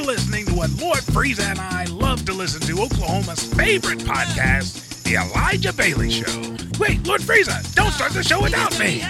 You're 0.00 0.06
listening 0.06 0.46
to 0.46 0.54
what 0.54 0.70
Lord 0.80 1.00
Frieza 1.00 1.42
and 1.42 1.58
I 1.58 1.84
love 1.84 2.24
to 2.24 2.32
listen 2.32 2.62
to, 2.62 2.82
Oklahoma's 2.84 3.44
favorite 3.52 3.98
podcast, 3.98 5.02
The 5.02 5.16
Elijah 5.16 5.74
Bailey 5.74 6.08
Show. 6.08 6.56
Wait, 6.78 7.06
Lord 7.06 7.20
Frieza, 7.20 7.74
don't 7.74 7.92
start 7.92 8.12
the 8.12 8.22
show 8.22 8.42
without 8.42 8.78
me. 8.78 9.02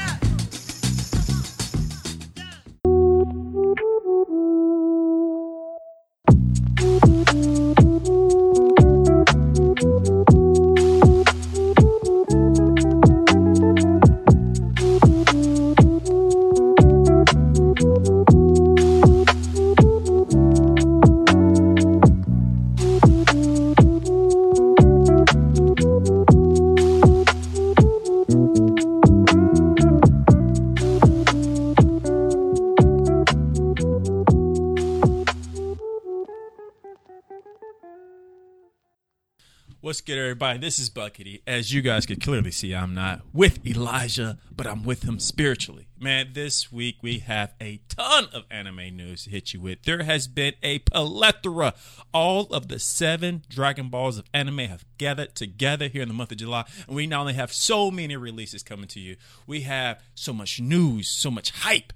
Everybody? 40.43 40.67
This 40.67 40.79
is 40.79 40.89
Buckity. 40.89 41.43
As 41.47 41.71
you 41.71 41.83
guys 41.83 42.07
could 42.07 42.23
clearly 42.23 42.51
see, 42.51 42.75
I'm 42.75 42.95
not 42.95 43.21
with 43.31 43.67
Elijah, 43.67 44.39
but 44.51 44.67
I'm 44.67 44.85
with 44.85 45.03
him 45.03 45.19
spiritually. 45.19 45.89
Man, 45.99 46.31
this 46.33 46.73
week 46.73 46.97
we 47.03 47.19
have 47.19 47.53
a 47.61 47.83
ton 47.91 48.25
of 48.33 48.45
anime 48.51 48.97
news 48.97 49.25
to 49.25 49.31
hit 49.31 49.53
you 49.53 49.61
with. 49.61 49.83
There 49.83 50.03
has 50.03 50.29
been 50.29 50.55
a 50.63 50.79
plethora. 50.79 51.75
All 52.15 52.45
of 52.55 52.69
the 52.69 52.79
seven 52.79 53.43
Dragon 53.51 53.91
Balls 53.91 54.17
of 54.17 54.25
anime 54.33 54.61
have 54.61 54.87
gathered 54.97 55.35
together 55.35 55.89
here 55.89 56.01
in 56.01 56.09
the 56.09 56.15
month 56.15 56.33
of 56.33 56.39
July, 56.39 56.65
and 56.87 56.97
we 56.97 57.07
not 57.07 57.21
only 57.21 57.35
have 57.35 57.53
so 57.53 57.91
many 57.91 58.17
releases 58.17 58.63
coming 58.63 58.89
to 58.89 58.99
you, 58.99 59.17
we 59.47 59.61
have 59.63 60.03
so 60.15 60.33
much 60.33 60.59
news, 60.59 61.07
so 61.07 61.31
much 61.31 61.51
hype. 61.51 61.93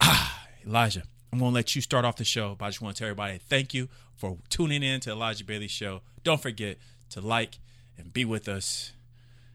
Ah, 0.00 0.46
Elijah, 0.64 1.02
I'm 1.32 1.40
going 1.40 1.50
to 1.50 1.54
let 1.56 1.74
you 1.74 1.82
start 1.82 2.04
off 2.04 2.14
the 2.14 2.24
show, 2.24 2.54
but 2.54 2.66
I 2.66 2.68
just 2.68 2.80
want 2.80 2.94
to 2.94 3.00
tell 3.00 3.08
everybody 3.08 3.38
thank 3.38 3.74
you 3.74 3.88
for 4.14 4.38
tuning 4.48 4.84
in 4.84 5.00
to 5.00 5.10
Elijah 5.10 5.44
Bailey 5.44 5.66
Show. 5.66 6.02
Don't 6.22 6.40
forget 6.40 6.78
to 7.08 7.20
like 7.20 7.58
and 8.00 8.12
be 8.12 8.24
with 8.24 8.48
us 8.48 8.92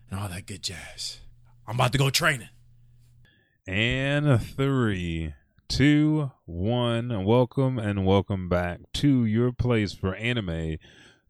and 0.09 0.19
all 0.19 0.29
that 0.29 0.45
good 0.45 0.61
jazz. 0.61 1.19
I'm 1.67 1.75
about 1.75 1.91
to 1.93 1.97
go 1.97 2.09
training. 2.09 2.49
And 3.67 4.39
three, 4.39 5.33
two, 5.67 6.31
one. 6.45 7.25
Welcome 7.25 7.79
and 7.79 8.05
welcome 8.05 8.47
back 8.47 8.81
to 8.93 9.25
your 9.25 9.51
place 9.51 9.93
for 9.93 10.13
anime 10.15 10.77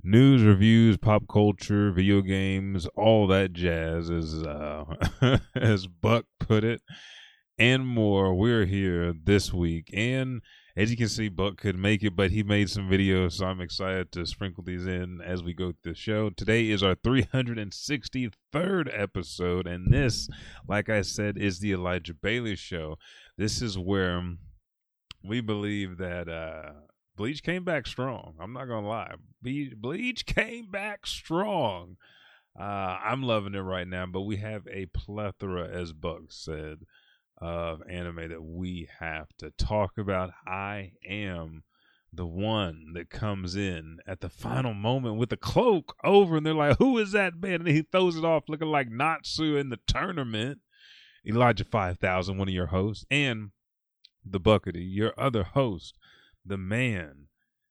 news, 0.03 0.43
reviews, 0.43 0.97
pop 0.97 1.23
culture, 1.30 1.91
video 1.91 2.21
games, 2.21 2.86
all 2.95 3.27
that 3.27 3.53
jazz, 3.53 4.11
as 4.11 4.43
uh, 4.43 4.83
as 5.55 5.88
Buck 5.88 6.25
put 6.39 6.66
it, 6.66 6.81
and 7.58 7.86
more. 7.86 8.34
We're 8.34 8.66
here 8.66 9.14
this 9.14 9.53
week, 9.53 9.89
and 9.94 10.42
as 10.75 10.92
you 10.92 10.98
can 10.98 11.08
see, 11.08 11.30
Buck 11.30 11.58
could 11.58 11.78
make 11.78 12.03
it, 12.03 12.16
but 12.16 12.31
he 12.31 12.44
made 12.44 12.70
some 12.70 12.89
videos, 12.89 13.34
so 13.34 13.45
I'm 13.45 13.61
excited 13.61 14.11
to 14.11 14.25
sprinkle 14.25 14.64
these 14.64 14.86
in 14.86 15.22
as 15.22 15.42
we 15.42 15.53
go 15.53 15.72
through 15.72 15.94
the 15.94 15.98
show. 15.98 16.30
Today 16.30 16.70
is 16.70 16.83
our 16.83 16.95
363rd 16.95 18.89
episode, 18.92 19.67
and 19.67 19.92
this, 19.92 20.28
like 20.67 20.89
I 20.89 21.02
said, 21.02 21.38
is 21.38 21.59
the 21.59 21.72
Elijah 21.72 22.14
Bailey 22.14 22.58
Show. 22.58 22.98
This 23.38 23.61
is 23.61 23.78
where 23.78 24.22
we 25.23 25.39
believe 25.39 25.98
that 25.98 26.28
uh, 26.28 26.73
Bleach 27.16 27.42
came 27.42 27.64
back 27.64 27.88
strong. 27.88 28.36
I'm 28.39 28.52
not 28.52 28.66
gonna 28.66 28.88
lie, 28.88 29.16
Bleach 29.42 30.26
came 30.26 30.70
back 30.70 31.08
strong. 31.08 31.95
Uh, 32.58 32.98
I'm 33.03 33.23
loving 33.23 33.53
it 33.53 33.59
right 33.59 33.88
now, 33.88 34.06
but 34.06 34.22
we 34.22 34.38
have 34.38 34.66
a 34.67 34.88
plethora, 34.88 35.67
as 35.70 35.93
Buck 35.93 36.23
said 36.30 36.80
of 37.38 37.82
anime 37.90 38.30
that 38.30 38.44
we 38.44 38.88
have 39.00 39.28
to 39.38 39.52
talk 39.52 39.98
about. 39.98 40.32
I 40.48 40.94
am 41.08 41.64
the 42.14 42.26
one 42.26 42.94
that 42.94 43.10
comes 43.10 43.56
in 43.56 43.98
at 44.08 44.22
the 44.22 44.30
final 44.30 44.73
moment 44.73 45.18
with 45.18 45.30
the 45.30 45.38
cloak 45.38 45.96
over, 46.04 46.38
and 46.38 46.46
they're 46.46 46.54
like, 46.54 46.78
"Who 46.78 46.98
is 46.98 47.12
that 47.12 47.40
man?" 47.40 47.62
And 47.62 47.68
he 47.68 47.82
throws 47.82 48.16
it 48.16 48.23
off, 48.23 48.48
looking 48.48 48.70
like 48.70 48.90
Natsu 48.90 49.58
in 49.58 49.70
the 49.70 49.80
tournament. 49.88 50.62
Elijah 51.28 51.66
Five 51.66 51.98
Thousand, 52.00 52.38
one 52.38 52.48
of 52.48 52.54
your 52.54 52.68
hosts, 52.68 53.06
and 53.10 53.52
the 54.23 54.40
Buckity, 54.40 54.86
your 54.88 55.14
other 55.17 55.44
host, 55.44 55.98
the 56.46 56.58
man 56.58 57.28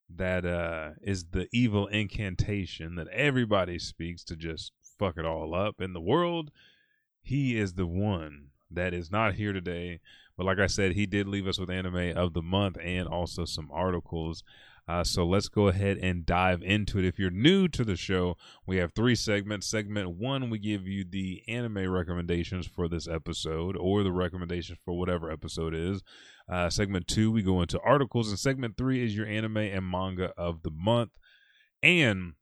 that 0.08 0.44
uh, 0.44 0.90
is 1.02 1.30
the 1.30 1.48
evil 1.52 1.86
incantation 1.86 2.96
that 2.96 3.08
everybody 3.08 3.78
speaks 3.78 4.22
to 4.24 4.36
just 4.36 4.72
fuck 4.98 5.16
it 5.16 5.24
all 5.24 5.54
up 5.54 5.80
in 5.80 5.92
the 5.92 6.00
world. 6.00 6.50
He 7.22 7.58
is 7.58 7.74
the 7.74 7.86
one 7.86 8.50
that 8.74 8.94
is 8.94 9.10
not 9.10 9.34
here 9.34 9.52
today. 9.52 10.00
But 10.36 10.46
like 10.46 10.58
I 10.58 10.66
said, 10.66 10.92
he 10.92 11.06
did 11.06 11.28
leave 11.28 11.46
us 11.46 11.58
with 11.58 11.70
anime 11.70 12.16
of 12.16 12.34
the 12.34 12.42
month 12.42 12.76
and 12.82 13.06
also 13.06 13.44
some 13.44 13.70
articles. 13.72 14.42
Uh, 14.86 15.02
so 15.02 15.24
let's 15.24 15.48
go 15.48 15.68
ahead 15.68 15.96
and 15.98 16.26
dive 16.26 16.62
into 16.62 16.98
it. 16.98 17.06
If 17.06 17.18
you're 17.18 17.30
new 17.30 17.68
to 17.68 17.84
the 17.84 17.96
show, 17.96 18.36
we 18.66 18.76
have 18.76 18.92
three 18.92 19.14
segments. 19.14 19.66
Segment 19.66 20.10
one, 20.10 20.50
we 20.50 20.58
give 20.58 20.86
you 20.86 21.04
the 21.08 21.42
anime 21.48 21.88
recommendations 21.90 22.66
for 22.66 22.86
this 22.86 23.08
episode 23.08 23.76
or 23.78 24.02
the 24.02 24.12
recommendations 24.12 24.78
for 24.84 24.98
whatever 24.98 25.30
episode 25.30 25.74
is. 25.74 26.02
Uh, 26.50 26.68
segment 26.68 27.08
two, 27.08 27.32
we 27.32 27.42
go 27.42 27.62
into 27.62 27.80
articles. 27.80 28.28
And 28.28 28.38
segment 28.38 28.76
three 28.76 29.02
is 29.02 29.16
your 29.16 29.26
anime 29.26 29.56
and 29.56 29.90
manga 29.90 30.32
of 30.36 30.62
the 30.62 30.70
month. 30.70 31.12
And 31.82 32.34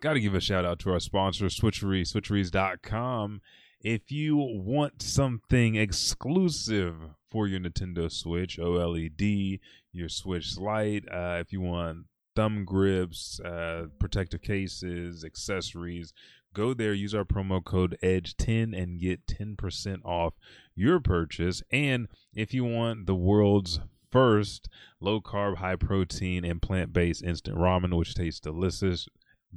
got 0.00 0.14
to 0.14 0.20
give 0.20 0.34
a 0.34 0.40
shout 0.40 0.64
out 0.64 0.80
to 0.80 0.92
our 0.92 1.00
sponsor, 1.00 1.46
Switchery, 1.46 2.02
switcheries.com 2.02 3.40
if 3.80 4.12
you 4.12 4.36
want 4.36 5.02
something 5.02 5.76
exclusive 5.76 6.94
for 7.30 7.46
your 7.46 7.60
Nintendo 7.60 8.10
Switch, 8.10 8.58
OLED, 8.58 9.60
your 9.92 10.08
Switch 10.08 10.58
Lite, 10.58 11.04
uh, 11.10 11.38
if 11.40 11.52
you 11.52 11.60
want 11.60 12.06
thumb 12.36 12.64
grips, 12.64 13.40
uh, 13.40 13.86
protective 13.98 14.42
cases, 14.42 15.24
accessories, 15.24 16.12
go 16.52 16.74
there, 16.74 16.92
use 16.92 17.14
our 17.14 17.24
promo 17.24 17.64
code 17.64 17.96
EDGE10 18.02 18.76
and 18.80 19.00
get 19.00 19.26
10% 19.26 20.04
off 20.04 20.34
your 20.74 21.00
purchase. 21.00 21.62
And 21.70 22.08
if 22.34 22.52
you 22.52 22.64
want 22.64 23.06
the 23.06 23.14
world's 23.14 23.80
first 24.10 24.68
low 25.00 25.20
carb, 25.20 25.56
high 25.56 25.76
protein, 25.76 26.44
and 26.44 26.60
plant 26.60 26.92
based 26.92 27.22
instant 27.22 27.56
ramen, 27.56 27.96
which 27.96 28.14
tastes 28.14 28.40
delicious, 28.40 29.08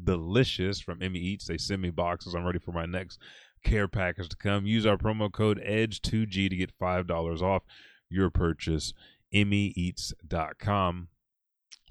delicious 0.01 0.79
from 0.79 0.99
Immi 0.99 1.17
Eats. 1.17 1.47
They 1.47 1.57
send 1.57 1.81
me 1.81 1.89
boxes. 1.89 2.35
I'm 2.35 2.45
ready 2.45 2.59
for 2.59 2.71
my 2.71 2.85
next 2.85 3.19
care 3.63 3.87
package 3.87 4.29
to 4.29 4.35
come. 4.35 4.65
Use 4.65 4.85
our 4.85 4.97
promo 4.97 5.31
code 5.31 5.61
EDGE2G 5.65 6.49
to 6.49 6.55
get 6.55 6.77
$5 6.77 7.41
off 7.41 7.63
your 8.09 8.29
purchase. 8.29 8.93
ImmiEats.com. 9.33 11.07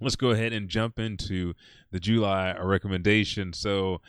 Let's 0.01 0.17
go 0.17 0.31
ahead 0.31 0.53
and 0.53 0.69
jump 0.69 0.99
into 0.99 1.55
the 1.91 2.01
July 2.01 2.57
recommendation. 2.59 3.53
So, 3.53 4.01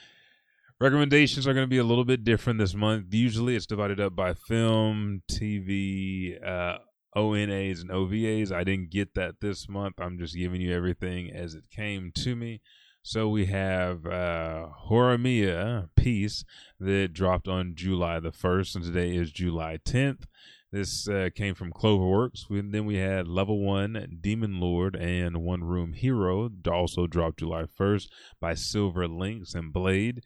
recommendations 0.80 1.48
are 1.48 1.54
going 1.54 1.66
to 1.66 1.70
be 1.70 1.78
a 1.78 1.84
little 1.84 2.06
bit 2.06 2.24
different 2.24 2.60
this 2.60 2.74
month. 2.74 3.14
Usually, 3.14 3.56
it's 3.56 3.66
divided 3.66 4.00
up 4.00 4.16
by 4.16 4.34
film, 4.34 5.22
TV, 5.32 6.44
uh, 6.46 6.78
ONAs, 7.16 7.82
and 7.82 7.90
OVAs. 7.90 8.52
I 8.52 8.64
didn't 8.64 8.92
get 8.92 9.14
that 9.16 9.36
this 9.42 9.70
month. 9.70 9.96
I'm 10.00 10.18
just 10.18 10.36
giving 10.36 10.62
you 10.62 10.74
everything 10.74 11.32
as 11.32 11.54
it 11.54 11.70
came 11.70 12.12
to 12.16 12.36
me. 12.36 12.62
So 13.06 13.28
we 13.28 13.48
have 13.48 14.06
uh, 14.06 14.68
Horimiya 14.88 15.90
Peace 15.94 16.46
that 16.80 17.12
dropped 17.12 17.50
on 17.50 17.76
July 17.76 18.22
the 18.22 18.32
1st, 18.32 18.76
and 18.76 18.86
today 18.86 19.18
is 19.18 19.30
July 19.30 19.78
10th. 19.86 20.24
This 20.72 21.10
uh, 21.10 21.28
came 21.36 21.54
from 21.54 21.74
Cloverworks. 21.74 22.50
We, 22.50 22.62
then 22.62 22.86
we 22.86 22.96
had 22.96 23.28
Level 23.28 23.60
1 23.60 24.20
Demon 24.22 24.62
Lord 24.62 24.96
and 24.96 25.44
One 25.44 25.66
Room 25.66 25.92
Hero, 25.92 26.50
also 26.66 27.06
dropped 27.06 27.40
July 27.40 27.64
1st 27.64 28.08
by 28.40 28.54
Silver 28.54 29.06
Links 29.06 29.54
and 29.54 29.74
Blade. 29.74 30.22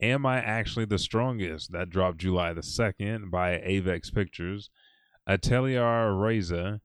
Am 0.00 0.24
I 0.24 0.40
Actually 0.40 0.84
the 0.84 1.00
Strongest? 1.00 1.72
That 1.72 1.90
dropped 1.90 2.18
July 2.18 2.52
the 2.52 2.60
2nd 2.60 3.32
by 3.32 3.54
Avex 3.54 4.14
Pictures. 4.14 4.70
Atelier 5.26 6.12
Ryza 6.12 6.78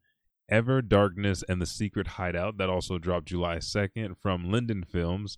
Ever 0.49 0.81
Darkness 0.81 1.43
and 1.47 1.61
the 1.61 1.65
Secret 1.65 2.07
Hideout. 2.07 2.57
That 2.57 2.69
also 2.69 2.97
dropped 2.97 3.27
July 3.27 3.57
2nd 3.57 4.17
from 4.17 4.51
Linden 4.51 4.83
Films. 4.83 5.37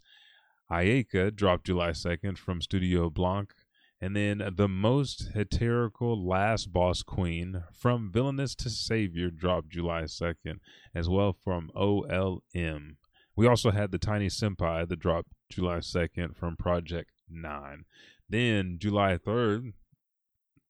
Ayaka 0.72 1.36
dropped 1.36 1.66
July 1.66 1.92
2nd 1.92 2.38
from 2.38 2.62
Studio 2.62 3.10
Blanc. 3.10 3.54
And 4.02 4.16
then 4.16 4.42
The 4.56 4.70
Most 4.70 5.30
Hysterical 5.34 6.26
Last 6.26 6.72
Boss 6.72 7.04
Queen 7.04 7.64
from 7.74 8.12
Villainous 8.12 8.56
to 8.56 8.70
Savior 8.70 9.30
dropped 9.30 9.70
July 9.70 10.04
2nd, 10.04 10.60
as 10.96 11.10
well 11.10 11.34
from 11.34 11.70
OLM. 11.76 12.96
We 13.36 13.48
also 13.48 13.72
had 13.72 13.92
The 13.92 13.98
Tiny 13.98 14.28
Senpai 14.28 14.88
that 14.88 15.00
dropped 15.00 15.30
July 15.50 15.78
2nd 15.80 16.36
from 16.36 16.56
Project 16.56 17.12
9. 17.30 17.84
Then 18.30 18.78
July 18.80 19.18
3rd, 19.18 19.74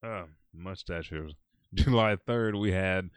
uh, 0.01 0.23
mustache 0.53 1.09
hairs. 1.11 1.33
July 1.73 2.15
3rd, 2.15 2.59
we 2.59 2.71
had 2.71 3.09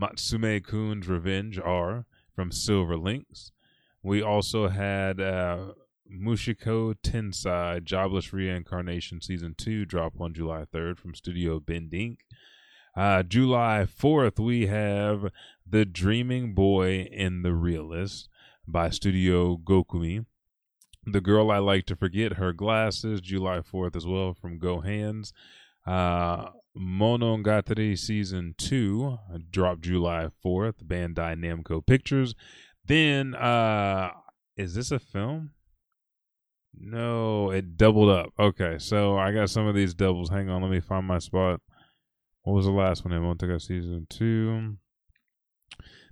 Matsume 0.00 0.64
Kun's 0.64 1.08
Revenge 1.08 1.58
R 1.58 2.04
from 2.34 2.52
Silver 2.52 2.96
Links. 2.96 3.52
We 4.02 4.22
also 4.22 4.68
had 4.68 5.20
uh, 5.20 5.72
Mushoku 6.10 6.94
Tensei 7.02 7.82
Jobless 7.82 8.32
Reincarnation 8.32 9.20
Season 9.20 9.54
2 9.58 9.84
drop 9.84 10.20
on 10.20 10.34
July 10.34 10.64
3rd 10.72 10.98
from 10.98 11.14
Studio 11.14 11.58
Bendink. 11.58 12.18
Uh, 12.96 13.22
July 13.22 13.86
4th, 13.86 14.38
we 14.38 14.66
have 14.66 15.30
The 15.68 15.84
Dreaming 15.84 16.54
Boy 16.54 17.08
and 17.14 17.44
the 17.44 17.54
Realist 17.54 18.28
by 18.66 18.90
Studio 18.90 19.56
Gokumi. 19.56 20.26
The 21.04 21.20
Girl 21.20 21.50
I 21.50 21.58
Like 21.58 21.86
to 21.86 21.96
Forget, 21.96 22.34
Her 22.34 22.52
Glasses, 22.52 23.20
July 23.20 23.60
4th 23.60 23.96
as 23.96 24.06
well 24.06 24.34
from 24.34 24.58
Go 24.58 24.80
Hands. 24.80 25.32
Uh, 25.88 26.50
Monogatari 26.76 27.98
Season 27.98 28.54
2 28.58 29.18
dropped 29.50 29.80
July 29.80 30.28
4th, 30.44 30.84
Bandai 30.84 31.34
Namco 31.34 31.84
Pictures. 31.84 32.34
Then, 32.84 33.34
uh, 33.34 34.10
is 34.56 34.74
this 34.74 34.90
a 34.90 34.98
film? 34.98 35.52
No, 36.78 37.50
it 37.50 37.78
doubled 37.78 38.10
up. 38.10 38.32
Okay, 38.38 38.76
so 38.78 39.16
I 39.16 39.32
got 39.32 39.48
some 39.48 39.66
of 39.66 39.74
these 39.74 39.94
doubles. 39.94 40.28
Hang 40.28 40.50
on, 40.50 40.60
let 40.62 40.70
me 40.70 40.80
find 40.80 41.06
my 41.06 41.18
spot. 41.18 41.60
What 42.42 42.52
was 42.52 42.66
the 42.66 42.72
last 42.72 43.04
one? 43.04 43.14
Monogatari 43.14 43.60
Season 43.60 44.06
2. 44.10 44.76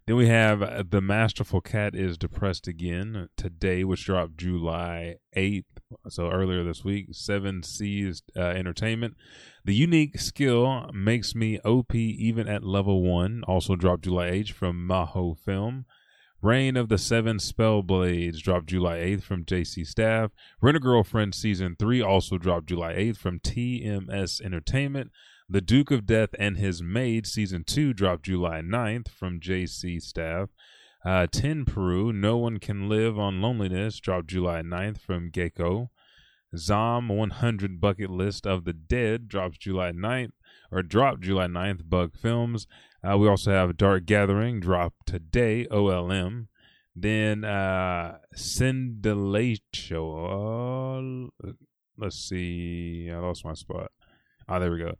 Then 0.06 0.14
we 0.14 0.28
have 0.28 0.62
uh, 0.62 0.84
The 0.88 1.00
Masterful 1.00 1.60
Cat 1.60 1.96
is 1.96 2.16
Depressed 2.16 2.68
Again 2.68 3.28
today, 3.36 3.82
which 3.82 4.04
dropped 4.04 4.36
July 4.36 5.16
8th, 5.36 5.64
so 6.08 6.30
earlier 6.30 6.62
this 6.62 6.84
week. 6.84 7.08
Seven 7.10 7.64
Seas 7.64 8.22
uh, 8.36 8.40
Entertainment. 8.40 9.16
The 9.64 9.74
Unique 9.74 10.20
Skill 10.20 10.90
Makes 10.94 11.34
Me 11.34 11.58
OP 11.64 11.92
Even 11.92 12.46
at 12.46 12.62
Level 12.62 13.02
1, 13.02 13.42
also 13.48 13.74
dropped 13.74 14.04
July 14.04 14.30
8th 14.30 14.52
from 14.52 14.86
Maho 14.88 15.36
Film. 15.36 15.86
Reign 16.40 16.76
of 16.76 16.88
the 16.88 16.98
Seven 16.98 17.38
Spellblades 17.38 18.38
dropped 18.38 18.66
July 18.66 18.98
8th 18.98 19.24
from 19.24 19.44
JC 19.44 19.84
Staff. 19.84 20.30
Rent 20.62 20.76
a 20.76 20.80
Girlfriend 20.80 21.34
Season 21.34 21.74
3 21.76 22.00
also 22.00 22.38
dropped 22.38 22.66
July 22.66 22.92
8th 22.92 23.16
from 23.16 23.40
TMS 23.40 24.40
Entertainment. 24.40 25.10
The 25.48 25.60
Duke 25.60 25.92
of 25.92 26.06
Death 26.06 26.30
and 26.40 26.56
His 26.56 26.82
Maid 26.82 27.24
Season 27.24 27.62
2 27.62 27.92
dropped 27.92 28.24
July 28.24 28.62
9th 28.62 29.08
from 29.08 29.38
JC 29.38 30.02
Staff. 30.02 30.48
Uh, 31.04 31.28
Tenpuru, 31.30 32.12
No 32.12 32.36
One 32.36 32.58
Can 32.58 32.88
Live 32.88 33.16
on 33.16 33.40
Loneliness 33.40 34.00
dropped 34.00 34.26
July 34.26 34.62
9th 34.62 34.98
from 34.98 35.30
Gecko. 35.30 35.90
Zom 36.56 37.08
100 37.08 37.80
Bucket 37.80 38.10
List 38.10 38.44
of 38.44 38.64
the 38.64 38.72
Dead 38.72 39.28
drops 39.28 39.56
July 39.56 39.92
9th, 39.92 40.32
or 40.72 40.82
dropped 40.82 41.20
July 41.20 41.46
9th, 41.46 41.88
Bug 41.88 42.16
Films. 42.16 42.66
Uh, 43.08 43.16
we 43.16 43.28
also 43.28 43.52
have 43.52 43.76
Dark 43.76 44.04
Gathering 44.04 44.58
dropped 44.58 45.06
today, 45.06 45.68
OLM. 45.70 46.48
Then 46.96 47.44
uh 47.44 48.18
Cindelatio. 48.34 50.00
Uh, 51.44 51.52
let's 51.96 52.16
see. 52.16 53.08
I 53.12 53.18
lost 53.18 53.44
my 53.44 53.54
spot. 53.54 53.92
Ah, 54.48 54.58
there 54.58 54.72
we 54.72 54.78
go. 54.78 54.94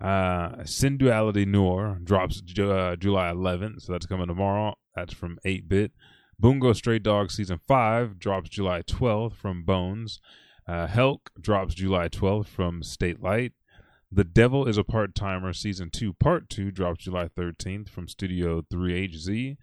Uh, 0.00 0.56
Synduality 0.62 1.46
Noir 1.46 1.98
drops 2.02 2.40
uh, 2.40 2.96
July 2.96 3.32
11th, 3.32 3.82
so 3.82 3.92
that's 3.92 4.06
coming 4.06 4.26
tomorrow. 4.26 4.74
That's 4.94 5.14
from 5.14 5.38
8 5.44 5.68
Bit. 5.68 5.92
Bungo 6.38 6.72
Stray 6.72 6.98
Dog 6.98 7.30
Season 7.30 7.60
5 7.66 8.18
drops 8.18 8.50
July 8.50 8.82
12th 8.82 9.34
from 9.34 9.64
Bones. 9.64 10.20
Uh, 10.66 10.86
Helck 10.86 11.30
drops 11.40 11.74
July 11.74 12.08
12th 12.08 12.46
from 12.46 12.82
Satelight. 12.82 13.52
The 14.10 14.24
Devil 14.24 14.68
is 14.68 14.78
a 14.78 14.84
Part 14.84 15.14
Timer 15.14 15.52
Season 15.52 15.90
2 15.90 16.14
Part 16.14 16.48
2 16.48 16.70
drops 16.70 17.04
July 17.04 17.28
13th 17.28 17.88
from 17.88 18.08
Studio 18.08 18.62
3HZ. 18.62 19.56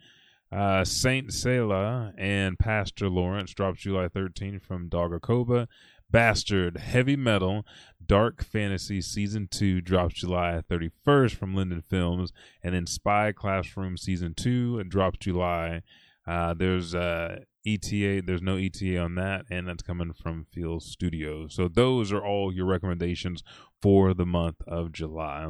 Uh, 0.52 0.84
Saint 0.84 1.32
Selah 1.32 2.12
and 2.18 2.60
Pastor 2.60 3.08
Lawrence 3.10 3.54
drops 3.54 3.82
July 3.82 4.10
13th 4.10 4.62
from 4.62 4.90
Doga 4.90 5.22
Kobo. 5.22 5.68
Bastard 6.12 6.78
Heavy 6.78 7.16
Metal 7.16 7.66
Dark 8.06 8.44
Fantasy 8.44 9.02
Season 9.02 9.48
2 9.50 9.82
drops 9.82 10.16
July 10.16 10.62
31st 10.70 11.36
from 11.36 11.56
Linden 11.56 11.82
Films. 11.82 12.34
And 12.62 12.76
then 12.76 12.86
Spy 12.86 13.32
Classroom 13.32 13.98
Season 13.98 14.34
2 14.36 14.84
drops 14.86 15.20
July. 15.20 15.82
Uh, 16.28 16.54
there's 16.54 16.94
uh, 16.94 17.40
ETA. 17.66 18.24
There's 18.26 18.42
no 18.42 18.58
ETA 18.58 18.98
on 18.98 19.16
that, 19.16 19.46
and 19.50 19.68
that's 19.68 19.84
coming 19.84 20.14
from 20.14 20.46
Field 20.52 20.84
Studios. 20.84 21.56
So 21.56 21.68
those 21.68 22.12
are 22.12 22.24
all 22.24 22.54
your 22.54 22.66
recommendations 22.66 23.44
for 23.82 24.14
the 24.14 24.26
month 24.26 24.62
of 24.68 24.92
July. 24.92 25.50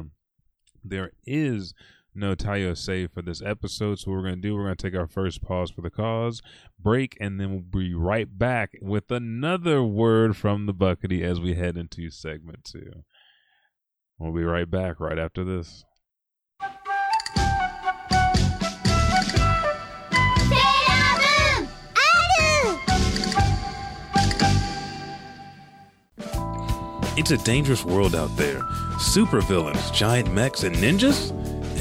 There 0.84 1.12
is 1.26 1.74
no 2.14 2.34
Tayo 2.34 2.76
save 2.76 3.12
for 3.12 3.22
this 3.22 3.42
episode. 3.42 3.98
So 3.98 4.10
what 4.10 4.18
we're 4.18 4.24
gonna 4.24 4.36
do, 4.36 4.54
we're 4.54 4.64
gonna 4.64 4.76
take 4.76 4.94
our 4.94 5.06
first 5.06 5.42
pause 5.42 5.70
for 5.70 5.80
the 5.80 5.90
cause, 5.90 6.42
break, 6.78 7.16
and 7.20 7.40
then 7.40 7.50
we'll 7.50 7.82
be 7.82 7.94
right 7.94 8.26
back 8.38 8.72
with 8.80 9.10
another 9.10 9.82
word 9.82 10.36
from 10.36 10.66
the 10.66 10.74
Buckity 10.74 11.22
as 11.22 11.40
we 11.40 11.54
head 11.54 11.76
into 11.76 12.10
segment 12.10 12.64
two. 12.64 13.04
We'll 14.18 14.32
be 14.32 14.44
right 14.44 14.70
back 14.70 15.00
right 15.00 15.18
after 15.18 15.44
this. 15.44 15.84
It's 27.14 27.30
a 27.30 27.36
dangerous 27.36 27.84
world 27.84 28.14
out 28.14 28.34
there. 28.36 28.60
Supervillains, 28.98 29.92
giant 29.92 30.32
mechs, 30.32 30.62
and 30.62 30.74
ninjas? 30.76 31.30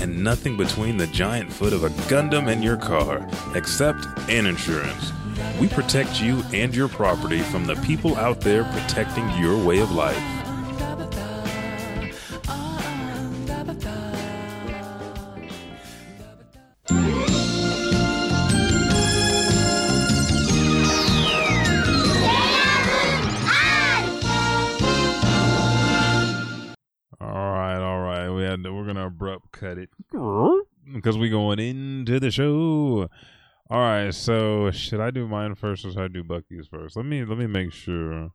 And 0.02 0.24
nothing 0.24 0.58
between 0.58 0.98
the 0.98 1.06
giant 1.06 1.54
foot 1.54 1.74
of 1.74 1.84
a 1.84 1.90
Gundam 2.10 2.52
and 2.52 2.64
your 2.64 2.76
car, 2.76 3.30
except 3.54 4.04
an 4.30 4.48
insurance. 4.48 5.12
We 5.60 5.68
protect 5.68 6.20
you 6.20 6.42
and 6.52 6.76
your 6.76 6.88
property 6.88 7.40
from 7.40 7.66
the 7.66 7.76
people 7.76 8.18
out 8.18 8.42
there 8.42 8.64
protecting 8.64 9.30
your 9.38 9.64
way 9.64 9.78
of 9.78 9.92
life. 9.92 10.41
Because 31.02 31.18
we 31.18 31.30
going 31.30 31.60
into 31.60 32.20
the 32.20 32.32
show. 32.32 33.10
All 33.70 33.80
right, 33.80 34.14
so 34.14 34.70
should 34.72 35.00
I 35.00 35.12
do 35.12 35.28
mine 35.28 35.56
first 35.56 35.86
or 35.86 35.92
should 35.92 36.02
I 36.02 36.08
do 36.08 36.24
Bucky's 36.24 36.68
first? 36.68 36.96
Let 36.96 37.06
me 37.06 37.24
let 37.26 37.38
me 37.38 37.48
make 37.48 37.72
sure 37.72 38.30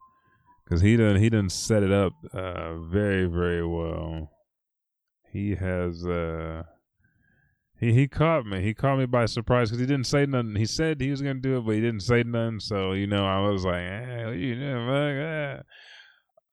because 0.64 0.80
he 0.80 0.96
done 0.96 1.16
he 1.16 1.28
done 1.28 1.48
set 1.48 1.82
it 1.82 1.92
up 1.92 2.12
uh, 2.32 2.76
very 2.78 3.26
very 3.26 3.66
well. 3.66 4.30
He 5.30 5.54
has 5.54 6.06
uh 6.06 6.62
he 7.78 7.92
he 7.92 8.08
caught 8.08 8.46
me. 8.46 8.62
He 8.62 8.72
caught 8.72 8.98
me 8.98 9.06
by 9.06 9.26
surprise 9.26 9.68
because 9.68 9.80
he 9.80 9.86
didn't 9.86 10.06
say 10.06 10.24
nothing. 10.24 10.56
He 10.56 10.64
said 10.64 11.00
he 11.00 11.10
was 11.10 11.20
gonna 11.20 11.34
do 11.34 11.58
it, 11.58 11.66
but 11.66 11.74
he 11.74 11.80
didn't 11.80 12.00
say 12.00 12.22
nothing. 12.22 12.60
So 12.60 12.92
you 12.92 13.06
know, 13.06 13.26
I 13.26 13.46
was 13.48 13.64
like, 13.64 13.82
eh? 13.82 15.58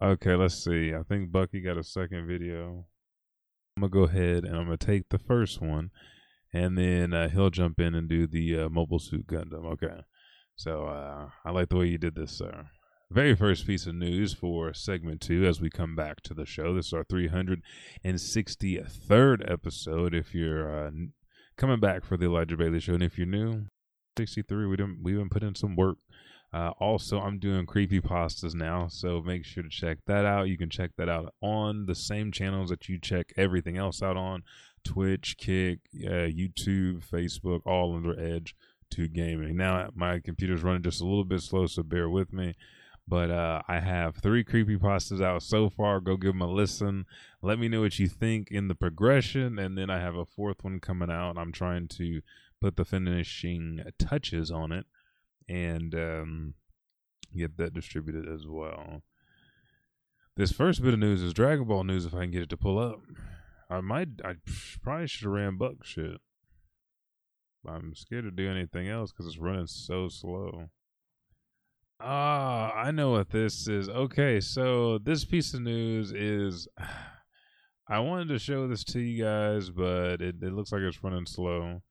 Ah. 0.01 0.05
Okay, 0.05 0.35
let's 0.35 0.61
see. 0.61 0.93
I 0.93 1.03
think 1.03 1.31
Bucky 1.31 1.61
got 1.61 1.77
a 1.77 1.83
second 1.83 2.27
video. 2.27 2.85
I'm 3.75 3.81
gonna 3.81 3.91
go 3.91 4.03
ahead 4.03 4.43
and 4.43 4.55
I'm 4.55 4.65
gonna 4.65 4.77
take 4.77 5.09
the 5.09 5.17
first 5.17 5.59
one, 5.61 5.89
and 6.53 6.77
then 6.77 7.11
uh, 7.13 7.29
he'll 7.29 7.49
jump 7.49 7.79
in 7.79 7.95
and 7.95 8.07
do 8.07 8.27
the 8.27 8.59
uh, 8.59 8.69
Mobile 8.69 8.99
Suit 8.99 9.25
Gundam. 9.25 9.65
Okay, 9.73 10.03
so 10.55 10.85
uh, 10.85 11.29
I 11.43 11.49
like 11.51 11.69
the 11.69 11.77
way 11.77 11.87
you 11.87 11.97
did 11.97 12.13
this, 12.15 12.31
sir. 12.31 12.67
Very 13.09 13.35
first 13.35 13.67
piece 13.67 13.85
of 13.85 13.95
news 13.95 14.33
for 14.33 14.73
segment 14.73 15.19
two 15.21 15.45
as 15.45 15.61
we 15.61 15.69
come 15.69 15.95
back 15.95 16.21
to 16.21 16.33
the 16.33 16.45
show. 16.45 16.73
This 16.73 16.87
is 16.87 16.93
our 16.93 17.03
363rd 17.03 19.51
episode. 19.51 20.15
If 20.15 20.33
you're 20.33 20.87
uh, 20.87 20.91
coming 21.57 21.79
back 21.79 22.03
for 22.03 22.17
the 22.17 22.25
Elijah 22.25 22.57
Bailey 22.57 22.79
Show, 22.79 22.93
and 22.93 23.03
if 23.03 23.17
you're 23.17 23.27
new, 23.27 23.65
63, 24.17 24.67
we 24.67 24.77
didn't 24.77 24.99
we 25.03 25.13
even 25.13 25.29
put 25.29 25.43
in 25.43 25.55
some 25.55 25.75
work. 25.75 25.97
Uh, 26.53 26.71
also, 26.79 27.19
I'm 27.19 27.39
doing 27.39 27.65
creepy 27.65 27.99
pastas 27.99 28.53
now, 28.53 28.87
so 28.87 29.21
make 29.21 29.43
sure 29.43 29.63
to 29.63 29.69
check 29.69 29.97
that 30.05 30.23
out. 30.23 30.49
You 30.49 30.57
can 30.57 30.69
check 30.69 30.91
that 30.97 31.09
out 31.09 31.33
on 31.41 31.87
the 31.87 31.95
same 31.95 32.31
channels 32.31 32.69
that 32.69 32.87
you 32.87 32.99
check 32.99 33.33
everything 33.35 33.75
else 33.75 34.03
out 34.03 34.17
on 34.17 34.43
Twitch, 34.83 35.35
Kick, 35.37 35.79
uh, 36.05 36.29
YouTube, 36.29 37.03
Facebook, 37.07 37.61
all 37.65 37.95
under 37.95 38.19
Edge 38.19 38.55
to 38.91 39.07
Gaming. 39.07 39.57
Now, 39.57 39.89
my 39.95 40.19
computer's 40.19 40.61
running 40.61 40.83
just 40.83 41.01
a 41.01 41.05
little 41.05 41.23
bit 41.23 41.41
slow, 41.41 41.65
so 41.65 41.81
bear 41.81 42.07
with 42.07 42.31
me. 42.31 42.53
But 43.07 43.31
uh, 43.31 43.63
I 43.67 43.79
have 43.79 44.17
three 44.17 44.43
creepy 44.43 44.77
pastas 44.77 45.23
out 45.23 45.41
so 45.41 45.71
far. 45.71 45.99
Go 45.99 46.17
give 46.17 46.33
them 46.33 46.41
a 46.41 46.47
listen. 46.47 47.05
Let 47.41 47.57
me 47.57 47.67
know 47.67 47.81
what 47.81 47.97
you 47.97 48.07
think 48.07 48.49
in 48.51 48.67
the 48.67 48.75
progression, 48.75 49.57
and 49.57 49.75
then 49.75 49.89
I 49.89 49.99
have 49.99 50.15
a 50.15 50.25
fourth 50.25 50.63
one 50.63 50.79
coming 50.79 51.09
out. 51.09 51.37
I'm 51.37 51.51
trying 51.51 51.87
to 51.89 52.21
put 52.61 52.75
the 52.75 52.85
finishing 52.85 53.83
touches 53.97 54.51
on 54.51 54.71
it 54.71 54.85
and 55.47 55.93
um, 55.95 56.53
get 57.35 57.57
that 57.57 57.73
distributed 57.73 58.27
as 58.27 58.45
well. 58.47 59.01
This 60.35 60.51
first 60.51 60.81
bit 60.81 60.93
of 60.93 60.99
news 60.99 61.21
is 61.21 61.33
Dragon 61.33 61.65
Ball 61.65 61.83
news. 61.83 62.05
If 62.05 62.13
I 62.13 62.21
can 62.21 62.31
get 62.31 62.41
it 62.41 62.49
to 62.49 62.57
pull 62.57 62.79
up, 62.79 63.01
I 63.69 63.81
might. 63.81 64.07
I 64.25 64.35
probably 64.81 65.07
should 65.07 65.25
have 65.25 65.33
ran 65.33 65.57
Buck 65.57 65.83
shit. 65.83 66.19
I'm 67.67 67.93
scared 67.95 68.25
to 68.25 68.31
do 68.31 68.49
anything 68.49 68.89
else 68.89 69.11
because 69.11 69.27
it's 69.27 69.37
running 69.37 69.67
so 69.67 70.09
slow. 70.09 70.69
Ah, 71.99 72.73
I 72.73 72.91
know 72.91 73.11
what 73.11 73.29
this 73.29 73.67
is. 73.67 73.87
Okay, 73.87 74.41
so 74.41 74.97
this 74.97 75.23
piece 75.25 75.53
of 75.53 75.61
news 75.61 76.11
is. 76.11 76.67
I 77.85 77.99
wanted 77.99 78.29
to 78.29 78.39
show 78.39 78.65
this 78.65 78.85
to 78.85 79.01
you 79.01 79.21
guys, 79.21 79.69
but 79.69 80.21
it, 80.21 80.35
it 80.41 80.53
looks 80.53 80.71
like 80.71 80.81
it's 80.81 81.03
running 81.03 81.25
slow. 81.25 81.81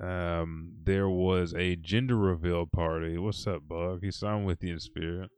Um, 0.00 0.72
there 0.84 1.08
was 1.08 1.54
a 1.54 1.76
gender 1.76 2.16
reveal 2.16 2.66
party. 2.66 3.18
What's 3.18 3.46
up, 3.46 3.68
Buck? 3.68 4.00
He 4.02 4.10
said 4.10 4.28
I'm 4.30 4.44
with 4.44 4.62
you 4.64 4.74
in 4.74 4.80
spirit. 4.80 5.30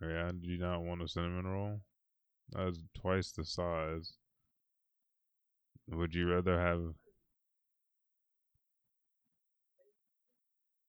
Yeah, 0.00 0.32
do 0.32 0.46
you 0.48 0.58
not 0.58 0.82
want 0.82 1.02
a 1.02 1.08
cinnamon 1.08 1.46
roll? 1.46 1.80
That's 2.52 2.78
twice 2.94 3.32
the 3.32 3.44
size. 3.44 4.14
Would 5.88 6.14
you 6.14 6.28
rather 6.30 6.58
have 6.58 6.94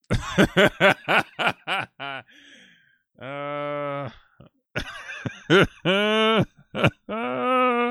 uh, 3.22 4.10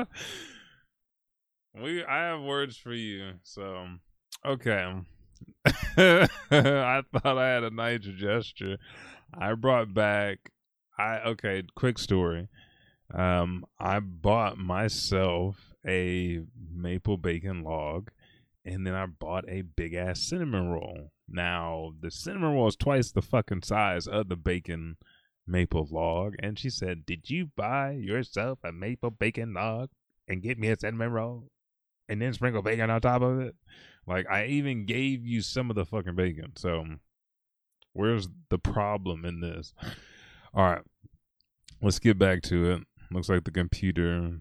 we 1.81 2.03
I 2.03 2.25
have 2.25 2.41
words 2.41 2.77
for 2.77 2.93
you. 2.93 3.33
So 3.43 3.87
okay. 4.45 4.93
I 5.65 6.27
thought 7.11 7.37
I 7.37 7.49
had 7.49 7.63
a 7.63 7.69
nice 7.69 8.01
gesture. 8.01 8.77
I 9.33 9.53
brought 9.53 9.93
back 9.93 10.51
I 10.97 11.19
okay, 11.19 11.63
quick 11.75 11.97
story. 11.97 12.47
Um 13.13 13.65
I 13.79 13.99
bought 13.99 14.57
myself 14.57 15.73
a 15.85 16.41
maple 16.73 17.17
bacon 17.17 17.63
log 17.63 18.11
and 18.65 18.87
then 18.87 18.93
I 18.93 19.05
bought 19.05 19.45
a 19.49 19.61
big 19.61 19.93
ass 19.93 20.21
cinnamon 20.21 20.69
roll. 20.69 21.11
Now, 21.27 21.91
the 21.99 22.11
cinnamon 22.11 22.53
roll 22.53 22.67
is 22.67 22.75
twice 22.75 23.11
the 23.11 23.21
fucking 23.21 23.63
size 23.63 24.07
of 24.07 24.29
the 24.29 24.35
bacon 24.37 24.97
maple 25.45 25.87
log. 25.91 26.35
And 26.39 26.57
she 26.57 26.69
said, 26.69 27.05
Did 27.05 27.29
you 27.29 27.49
buy 27.55 27.91
yourself 27.91 28.59
a 28.63 28.71
maple 28.71 29.09
bacon 29.09 29.53
log 29.53 29.89
and 30.27 30.41
get 30.41 30.57
me 30.57 30.69
a 30.69 30.77
cinnamon 30.77 31.11
roll 31.11 31.49
and 32.09 32.21
then 32.21 32.33
sprinkle 32.33 32.61
bacon 32.61 32.89
on 32.89 33.01
top 33.01 33.21
of 33.21 33.39
it? 33.39 33.55
Like, 34.05 34.29
I 34.29 34.45
even 34.47 34.85
gave 34.85 35.25
you 35.25 35.41
some 35.41 35.69
of 35.69 35.75
the 35.75 35.85
fucking 35.85 36.15
bacon. 36.15 36.53
So, 36.57 36.85
where's 37.93 38.27
the 38.49 38.57
problem 38.57 39.25
in 39.25 39.39
this? 39.39 39.73
All 40.53 40.65
right, 40.65 40.81
let's 41.81 41.99
get 41.99 42.19
back 42.19 42.41
to 42.43 42.71
it. 42.71 42.81
Looks 43.11 43.29
like 43.29 43.43
the 43.43 43.51
computer 43.51 44.39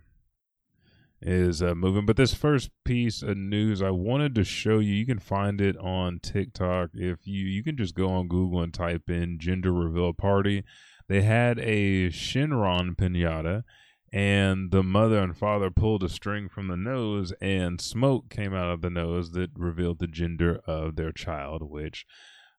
is 1.22 1.62
uh, 1.62 1.74
moving. 1.74 2.04
But 2.04 2.16
this 2.16 2.34
first 2.34 2.70
piece 2.84 3.22
of 3.22 3.36
news 3.36 3.80
I 3.80 3.90
wanted 3.90 4.34
to 4.34 4.44
show 4.44 4.78
you, 4.78 4.92
you 4.92 5.06
can 5.06 5.18
find 5.18 5.60
it 5.60 5.76
on 5.78 6.20
TikTok. 6.20 6.90
If 6.94 7.26
you 7.26 7.44
you 7.44 7.62
can 7.62 7.76
just 7.76 7.94
go 7.94 8.10
on 8.10 8.28
Google 8.28 8.60
and 8.60 8.74
type 8.74 9.08
in 9.08 9.38
gender 9.38 9.72
reveal 9.72 10.12
party. 10.12 10.64
They 11.08 11.22
had 11.22 11.58
a 11.58 12.08
Shenron 12.08 12.96
pinata, 12.96 13.64
and 14.12 14.70
the 14.70 14.82
mother 14.82 15.18
and 15.18 15.36
father 15.36 15.70
pulled 15.70 16.02
a 16.02 16.08
string 16.08 16.48
from 16.48 16.68
the 16.68 16.76
nose, 16.76 17.32
and 17.40 17.80
smoke 17.80 18.28
came 18.30 18.54
out 18.54 18.70
of 18.70 18.82
the 18.82 18.90
nose 18.90 19.32
that 19.32 19.50
revealed 19.56 19.98
the 19.98 20.06
gender 20.06 20.60
of 20.66 20.96
their 20.96 21.12
child. 21.12 21.62
Which, 21.62 22.04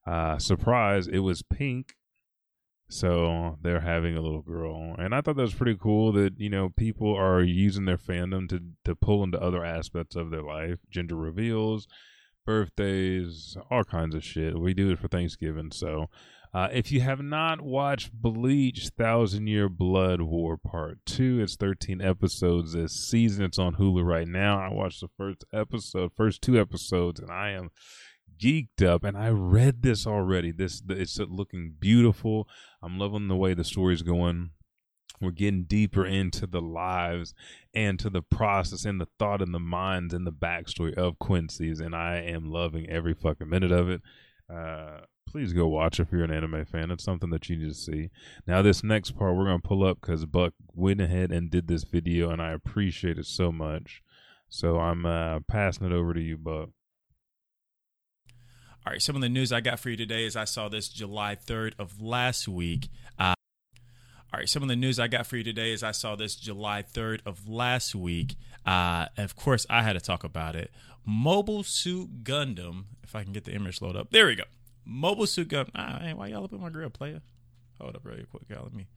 uh, 0.06 0.38
surprise, 0.38 1.06
it 1.06 1.20
was 1.20 1.42
pink 1.42 1.94
so 2.88 3.58
they're 3.62 3.80
having 3.80 4.16
a 4.16 4.20
little 4.20 4.42
girl. 4.42 4.94
And 4.98 5.14
I 5.14 5.20
thought 5.20 5.36
that 5.36 5.42
was 5.42 5.54
pretty 5.54 5.76
cool 5.76 6.12
that, 6.12 6.38
you 6.38 6.50
know, 6.50 6.68
people 6.68 7.14
are 7.14 7.42
using 7.42 7.86
their 7.86 7.98
fandom 7.98 8.48
to, 8.50 8.60
to 8.84 8.94
pull 8.94 9.24
into 9.24 9.40
other 9.40 9.64
aspects 9.64 10.16
of 10.16 10.30
their 10.30 10.42
life. 10.42 10.78
Gender 10.90 11.16
reveals, 11.16 11.88
birthdays, 12.44 13.56
all 13.70 13.84
kinds 13.84 14.14
of 14.14 14.22
shit. 14.22 14.58
We 14.58 14.74
do 14.74 14.90
it 14.92 14.98
for 14.98 15.08
Thanksgiving. 15.08 15.70
So 15.72 16.08
uh, 16.54 16.68
if 16.72 16.92
you 16.92 17.00
have 17.00 17.20
not 17.20 17.60
watched 17.60 18.12
Bleach 18.12 18.90
Thousand 18.96 19.48
Year 19.48 19.68
Blood 19.68 20.20
War 20.20 20.56
Part 20.56 20.98
2, 21.04 21.40
it's 21.40 21.56
13 21.56 22.00
episodes 22.00 22.72
this 22.72 22.92
season. 22.92 23.44
It's 23.44 23.58
on 23.58 23.74
Hulu 23.74 24.04
right 24.04 24.28
now. 24.28 24.60
I 24.60 24.72
watched 24.72 25.00
the 25.00 25.08
first 25.16 25.44
episode, 25.52 26.12
first 26.16 26.42
two 26.42 26.58
episodes, 26.58 27.18
and 27.18 27.30
I 27.30 27.50
am 27.50 27.70
geeked 28.40 28.82
up 28.82 29.04
and 29.04 29.16
I 29.16 29.30
read 29.30 29.82
this 29.82 30.06
already. 30.06 30.52
This 30.52 30.80
it's 30.88 31.18
looking 31.18 31.74
beautiful. 31.78 32.48
I'm 32.82 32.98
loving 32.98 33.28
the 33.28 33.36
way 33.36 33.54
the 33.54 33.64
story's 33.64 34.02
going. 34.02 34.50
We're 35.20 35.30
getting 35.30 35.64
deeper 35.64 36.04
into 36.04 36.46
the 36.46 36.60
lives 36.60 37.34
and 37.72 37.98
to 38.00 38.10
the 38.10 38.22
process 38.22 38.84
and 38.84 39.00
the 39.00 39.08
thought 39.18 39.42
and 39.42 39.54
the 39.54 39.60
minds 39.60 40.12
and 40.12 40.26
the 40.26 40.32
backstory 40.32 40.94
of 40.94 41.18
Quincy's, 41.18 41.80
and 41.80 41.94
I 41.94 42.16
am 42.16 42.50
loving 42.50 42.88
every 42.88 43.14
fucking 43.14 43.48
minute 43.48 43.72
of 43.72 43.88
it. 43.88 44.02
Uh, 44.52 45.00
please 45.26 45.52
go 45.52 45.66
watch 45.66 45.98
if 45.98 46.12
you're 46.12 46.24
an 46.24 46.32
anime 46.32 46.64
fan. 46.64 46.90
It's 46.90 47.04
something 47.04 47.30
that 47.30 47.48
you 47.48 47.56
need 47.56 47.68
to 47.68 47.74
see. 47.74 48.10
Now, 48.46 48.62
this 48.62 48.84
next 48.84 49.12
part 49.12 49.34
we're 49.36 49.46
gonna 49.46 49.58
pull 49.58 49.84
up 49.84 50.00
because 50.00 50.24
Buck 50.26 50.54
went 50.72 51.00
ahead 51.00 51.32
and 51.32 51.50
did 51.50 51.68
this 51.68 51.84
video, 51.84 52.30
and 52.30 52.40
I 52.40 52.52
appreciate 52.52 53.18
it 53.18 53.26
so 53.26 53.50
much. 53.50 54.02
So 54.48 54.78
I'm 54.78 55.04
uh, 55.04 55.40
passing 55.48 55.86
it 55.86 55.92
over 55.92 56.14
to 56.14 56.20
you, 56.20 56.36
Buck. 56.36 56.70
All 58.86 58.92
right, 58.92 59.02
some 59.02 59.16
of 59.16 59.22
the 59.22 59.28
news 59.28 59.50
I 59.50 59.60
got 59.60 59.80
for 59.80 59.90
you 59.90 59.96
today 59.96 60.26
is 60.26 60.36
I 60.36 60.44
saw 60.44 60.68
this 60.68 60.88
July 60.88 61.36
3rd 61.36 61.72
of 61.78 62.02
last 62.02 62.46
week. 62.46 62.90
Uh, 63.18 63.33
all 64.34 64.38
right, 64.38 64.48
some 64.48 64.64
of 64.64 64.68
the 64.68 64.74
news 64.74 64.98
I 64.98 65.06
got 65.06 65.28
for 65.28 65.36
you 65.36 65.44
today 65.44 65.70
is 65.70 65.84
I 65.84 65.92
saw 65.92 66.16
this 66.16 66.34
July 66.34 66.82
3rd 66.82 67.20
of 67.24 67.48
last 67.48 67.94
week. 67.94 68.34
Uh, 68.66 69.06
of 69.16 69.36
course, 69.36 69.64
I 69.70 69.84
had 69.84 69.92
to 69.92 70.00
talk 70.00 70.24
about 70.24 70.56
it. 70.56 70.72
Mobile 71.06 71.62
Suit 71.62 72.24
Gundam. 72.24 72.86
If 73.04 73.14
I 73.14 73.22
can 73.22 73.32
get 73.32 73.44
the 73.44 73.52
image 73.52 73.80
load 73.80 73.94
up, 73.94 74.10
there 74.10 74.26
we 74.26 74.34
go. 74.34 74.42
Mobile 74.84 75.28
Suit 75.28 75.50
Gundam. 75.50 75.70
Ah, 75.76 76.00
hey, 76.02 76.14
why 76.14 76.26
y'all 76.26 76.42
up 76.42 76.52
in 76.52 76.60
my 76.60 76.68
grill, 76.68 76.90
player? 76.90 77.22
Hold 77.80 77.94
up, 77.94 78.04
really 78.04 78.26
quick. 78.28 78.42
Y'all. 78.48 78.64
Let 78.64 78.74
me 78.74 78.88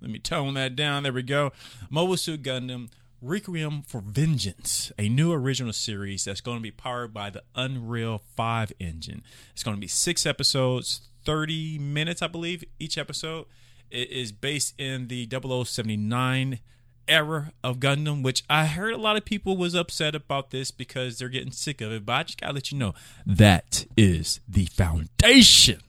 let 0.00 0.10
me 0.10 0.18
tone 0.18 0.54
that 0.54 0.74
down. 0.74 1.02
There 1.02 1.12
we 1.12 1.22
go. 1.22 1.52
Mobile 1.90 2.16
Suit 2.16 2.42
Gundam 2.42 2.88
Requiem 3.20 3.82
for 3.82 4.00
Vengeance, 4.00 4.90
a 4.98 5.10
new 5.10 5.34
original 5.34 5.74
series 5.74 6.24
that's 6.24 6.40
going 6.40 6.56
to 6.56 6.62
be 6.62 6.70
powered 6.70 7.12
by 7.12 7.28
the 7.28 7.42
Unreal 7.54 8.22
5 8.38 8.72
engine. 8.80 9.22
It's 9.52 9.62
going 9.62 9.76
to 9.76 9.80
be 9.82 9.86
six 9.86 10.24
episodes, 10.24 11.02
30 11.26 11.78
minutes, 11.78 12.22
I 12.22 12.28
believe, 12.28 12.64
each 12.78 12.96
episode. 12.96 13.44
It 13.90 14.10
is 14.10 14.32
based 14.32 14.78
in 14.78 15.08
the 15.08 15.28
0079 15.28 16.60
era 17.08 17.52
of 17.64 17.78
Gundam, 17.78 18.22
which 18.22 18.44
I 18.50 18.66
heard 18.66 18.92
a 18.92 18.98
lot 18.98 19.16
of 19.16 19.24
people 19.24 19.56
was 19.56 19.74
upset 19.74 20.14
about 20.14 20.50
this 20.50 20.70
because 20.70 21.18
they're 21.18 21.28
getting 21.28 21.52
sick 21.52 21.80
of 21.80 21.90
it. 21.92 22.04
But 22.04 22.12
I 22.12 22.22
just 22.24 22.40
gotta 22.40 22.52
let 22.52 22.70
you 22.70 22.78
know 22.78 22.94
that 23.26 23.86
is 23.96 24.40
the 24.48 24.66
foundation 24.66 25.80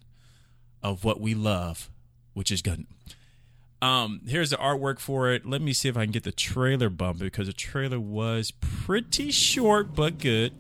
of 0.82 1.04
what 1.04 1.20
we 1.20 1.34
love, 1.34 1.90
which 2.34 2.52
is 2.52 2.62
Gundam. 2.62 2.86
Um, 3.82 4.22
here's 4.28 4.50
the 4.50 4.58
artwork 4.58 5.00
for 5.00 5.32
it. 5.32 5.46
Let 5.46 5.62
me 5.62 5.72
see 5.72 5.88
if 5.88 5.96
I 5.96 6.04
can 6.04 6.12
get 6.12 6.24
the 6.24 6.32
trailer 6.32 6.90
bump 6.90 7.20
because 7.20 7.48
the 7.48 7.54
trailer 7.54 8.00
was 8.00 8.52
pretty 8.52 9.32
short 9.32 9.96
but 9.96 10.18
good. 10.18 10.54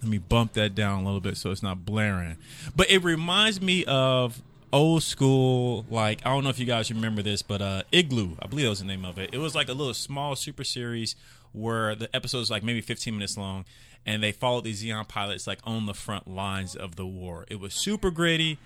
Let 0.00 0.08
me 0.08 0.18
bump 0.18 0.54
that 0.54 0.74
down 0.74 1.02
a 1.02 1.04
little 1.04 1.20
bit 1.20 1.36
so 1.36 1.50
it's 1.50 1.62
not 1.62 1.84
blaring. 1.84 2.36
But 2.74 2.90
it 2.90 3.02
reminds 3.02 3.60
me 3.60 3.84
of 3.84 4.40
old 4.72 5.02
school, 5.02 5.84
like 5.90 6.24
I 6.24 6.30
don't 6.30 6.44
know 6.44 6.50
if 6.50 6.58
you 6.58 6.66
guys 6.66 6.90
remember 6.90 7.22
this, 7.22 7.42
but 7.42 7.62
uh 7.62 7.82
Igloo, 7.92 8.36
I 8.40 8.46
believe 8.46 8.64
that 8.64 8.70
was 8.70 8.80
the 8.80 8.86
name 8.86 9.04
of 9.04 9.18
it. 9.18 9.30
It 9.32 9.38
was 9.38 9.54
like 9.54 9.68
a 9.68 9.72
little 9.72 9.94
small 9.94 10.36
super 10.36 10.64
series 10.64 11.16
where 11.52 11.94
the 11.94 12.14
episodes 12.14 12.50
like 12.50 12.62
maybe 12.62 12.80
15 12.80 13.14
minutes 13.14 13.36
long 13.36 13.64
and 14.06 14.22
they 14.22 14.32
followed 14.32 14.64
these 14.64 14.82
Zeon 14.82 15.06
pilots 15.08 15.46
like 15.46 15.58
on 15.64 15.86
the 15.86 15.94
front 15.94 16.28
lines 16.28 16.74
of 16.74 16.96
the 16.96 17.06
war. 17.06 17.44
It 17.48 17.60
was 17.60 17.74
super 17.74 18.10
gritty 18.10 18.58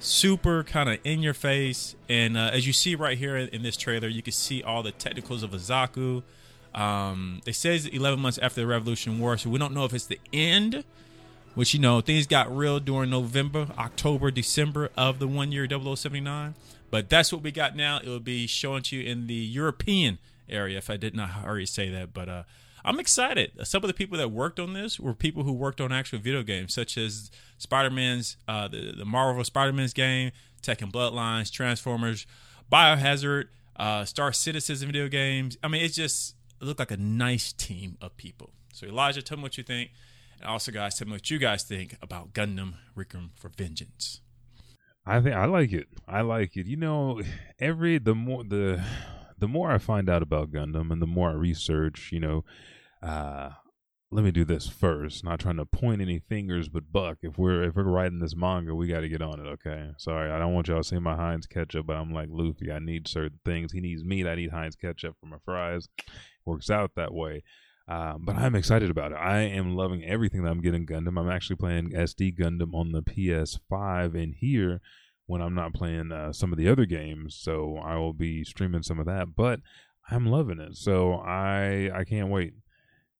super 0.00 0.64
kind 0.64 0.88
of 0.88 0.98
in 1.04 1.22
your 1.22 1.34
face. 1.34 1.94
And 2.08 2.36
uh, 2.36 2.50
as 2.52 2.66
you 2.66 2.72
see 2.72 2.94
right 2.94 3.16
here 3.16 3.36
in, 3.36 3.62
this 3.62 3.76
trailer, 3.76 4.08
you 4.08 4.22
can 4.22 4.32
see 4.32 4.62
all 4.62 4.82
the 4.82 4.92
technicals 4.92 5.42
of 5.42 5.54
a 5.54 5.58
Zaku. 5.58 6.22
Um, 6.74 7.40
it 7.46 7.54
says 7.54 7.86
11 7.86 8.18
months 8.18 8.38
after 8.38 8.60
the 8.60 8.66
Revolution 8.66 9.20
War, 9.20 9.36
so 9.36 9.50
we 9.50 9.58
don't 9.58 9.74
know 9.74 9.84
if 9.84 9.92
it's 9.92 10.06
the 10.06 10.20
end, 10.32 10.84
which, 11.54 11.74
you 11.74 11.80
know, 11.80 12.00
things 12.00 12.26
got 12.26 12.54
real 12.54 12.80
during 12.80 13.10
November, 13.10 13.68
October, 13.78 14.30
December 14.30 14.90
of 14.96 15.18
the 15.18 15.26
one 15.26 15.52
year 15.52 15.66
0079. 15.68 16.54
But 16.90 17.08
that's 17.08 17.32
what 17.32 17.42
we 17.42 17.52
got 17.52 17.76
now. 17.76 17.98
It 17.98 18.06
will 18.06 18.20
be 18.20 18.46
showing 18.46 18.82
to 18.84 18.96
you 18.96 19.08
in 19.10 19.26
the 19.26 19.34
European 19.34 20.18
area, 20.48 20.78
if 20.78 20.90
I 20.90 20.96
did 20.96 21.14
not 21.14 21.30
already 21.44 21.66
say 21.66 21.88
that. 21.90 22.12
But 22.12 22.28
uh, 22.28 22.42
I'm 22.84 22.98
excited. 22.98 23.52
Some 23.64 23.84
of 23.84 23.88
the 23.88 23.94
people 23.94 24.18
that 24.18 24.30
worked 24.30 24.58
on 24.58 24.72
this 24.72 24.98
were 24.98 25.14
people 25.14 25.44
who 25.44 25.52
worked 25.52 25.80
on 25.80 25.92
actual 25.92 26.18
video 26.18 26.42
games, 26.42 26.74
such 26.74 26.98
as 26.98 27.30
Spider 27.58 27.90
Man's, 27.90 28.36
uh, 28.48 28.68
the, 28.68 28.94
the 28.96 29.04
Marvel 29.04 29.44
Spider 29.44 29.72
Man's 29.72 29.92
game, 29.92 30.32
Tekken 30.62 30.90
Bloodlines, 30.90 31.52
Transformers, 31.52 32.26
Biohazard, 32.70 33.48
uh, 33.76 34.04
Star 34.04 34.32
Citizen 34.32 34.76
video 34.86 35.08
games. 35.08 35.56
I 35.62 35.68
mean, 35.68 35.84
it 35.84 35.92
just 35.92 36.34
looked 36.60 36.80
like 36.80 36.90
a 36.90 36.96
nice 36.96 37.52
team 37.52 37.96
of 38.00 38.16
people. 38.16 38.50
So, 38.72 38.86
Elijah, 38.86 39.22
tell 39.22 39.36
me 39.36 39.42
what 39.44 39.58
you 39.58 39.64
think. 39.64 39.90
And 40.40 40.48
also, 40.48 40.72
guys, 40.72 40.98
tell 40.98 41.06
me 41.06 41.12
what 41.12 41.30
you 41.30 41.38
guys 41.38 41.64
think 41.64 41.96
about 42.00 42.32
Gundam 42.32 42.74
Requiem 42.94 43.30
for 43.36 43.50
Vengeance. 43.50 44.22
I 45.04 45.20
think 45.20 45.36
I 45.36 45.44
like 45.44 45.72
it. 45.72 45.88
I 46.08 46.22
like 46.22 46.56
it. 46.56 46.66
You 46.66 46.76
know, 46.76 47.20
every 47.58 47.98
the 47.98 48.14
more 48.14 48.42
the 48.44 48.82
the 49.38 49.48
more 49.48 49.70
I 49.70 49.78
find 49.78 50.08
out 50.08 50.22
about 50.22 50.50
Gundam 50.50 50.90
and 50.90 51.02
the 51.02 51.06
more 51.06 51.30
I 51.30 51.34
research, 51.34 52.10
you 52.10 52.20
know, 52.20 52.44
uh, 53.02 53.50
let 54.10 54.24
me 54.24 54.30
do 54.30 54.44
this 54.46 54.66
first. 54.66 55.24
Not 55.24 55.40
trying 55.40 55.58
to 55.58 55.66
point 55.66 56.00
any 56.00 56.18
fingers, 56.18 56.68
but 56.70 56.90
Buck, 56.90 57.18
if 57.22 57.36
we're 57.36 57.64
if 57.64 57.76
we're 57.76 57.82
writing 57.82 58.20
this 58.20 58.36
manga, 58.36 58.74
we 58.74 58.88
got 58.88 59.00
to 59.00 59.08
get 59.10 59.22
on 59.22 59.40
it. 59.40 59.48
Okay, 59.48 59.90
sorry, 59.98 60.30
I 60.30 60.38
don't 60.38 60.54
want 60.54 60.68
y'all 60.68 60.78
to 60.78 60.88
see 60.88 60.98
my 60.98 61.16
Heinz 61.16 61.46
ketchup, 61.46 61.86
but 61.86 61.96
I'm 61.96 62.14
like 62.14 62.28
Luffy. 62.30 62.72
I 62.72 62.78
need 62.78 63.08
certain 63.08 63.40
things. 63.44 63.72
He 63.72 63.80
needs 63.80 64.04
meat. 64.04 64.26
I 64.26 64.36
need 64.36 64.52
Heinz 64.52 64.76
ketchup 64.76 65.16
for 65.20 65.26
my 65.26 65.38
fries. 65.44 65.88
Works 66.46 66.70
out 66.70 66.92
that 66.96 67.12
way. 67.12 67.42
Um, 67.90 68.22
but 68.24 68.36
I'm 68.36 68.54
excited 68.54 68.88
about 68.88 69.10
it. 69.10 69.16
I 69.16 69.40
am 69.40 69.74
loving 69.74 70.04
everything 70.04 70.44
that 70.44 70.50
I'm 70.50 70.60
getting 70.60 70.86
Gundam. 70.86 71.18
I'm 71.18 71.28
actually 71.28 71.56
playing 71.56 71.90
SD 71.90 72.38
Gundam 72.38 72.72
on 72.72 72.92
the 72.92 73.02
PS5 73.02 74.14
in 74.14 74.32
here 74.32 74.80
when 75.26 75.42
I'm 75.42 75.56
not 75.56 75.74
playing 75.74 76.12
uh, 76.12 76.32
some 76.32 76.52
of 76.52 76.58
the 76.58 76.68
other 76.68 76.86
games. 76.86 77.34
So 77.34 77.78
I 77.82 77.96
will 77.96 78.12
be 78.12 78.44
streaming 78.44 78.84
some 78.84 79.00
of 79.00 79.06
that. 79.06 79.34
But 79.34 79.58
I'm 80.08 80.26
loving 80.26 80.60
it. 80.60 80.76
So 80.76 81.14
I 81.14 81.90
I 81.92 82.04
can't 82.04 82.28
wait. 82.28 82.54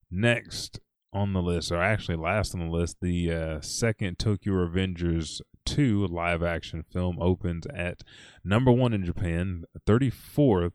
Next 0.08 0.78
on 1.12 1.32
the 1.32 1.42
list, 1.42 1.72
or 1.72 1.82
actually 1.82 2.16
last 2.16 2.54
on 2.54 2.60
the 2.60 2.72
list, 2.72 2.98
the 3.00 3.32
uh, 3.32 3.60
second 3.60 4.20
Tokyo 4.20 4.52
Revengers 4.52 5.40
2 5.64 6.06
live 6.06 6.44
action 6.44 6.84
film 6.92 7.18
opens 7.20 7.66
at 7.74 8.02
number 8.44 8.70
one 8.70 8.92
in 8.92 9.04
Japan, 9.04 9.64
34th. 9.84 10.72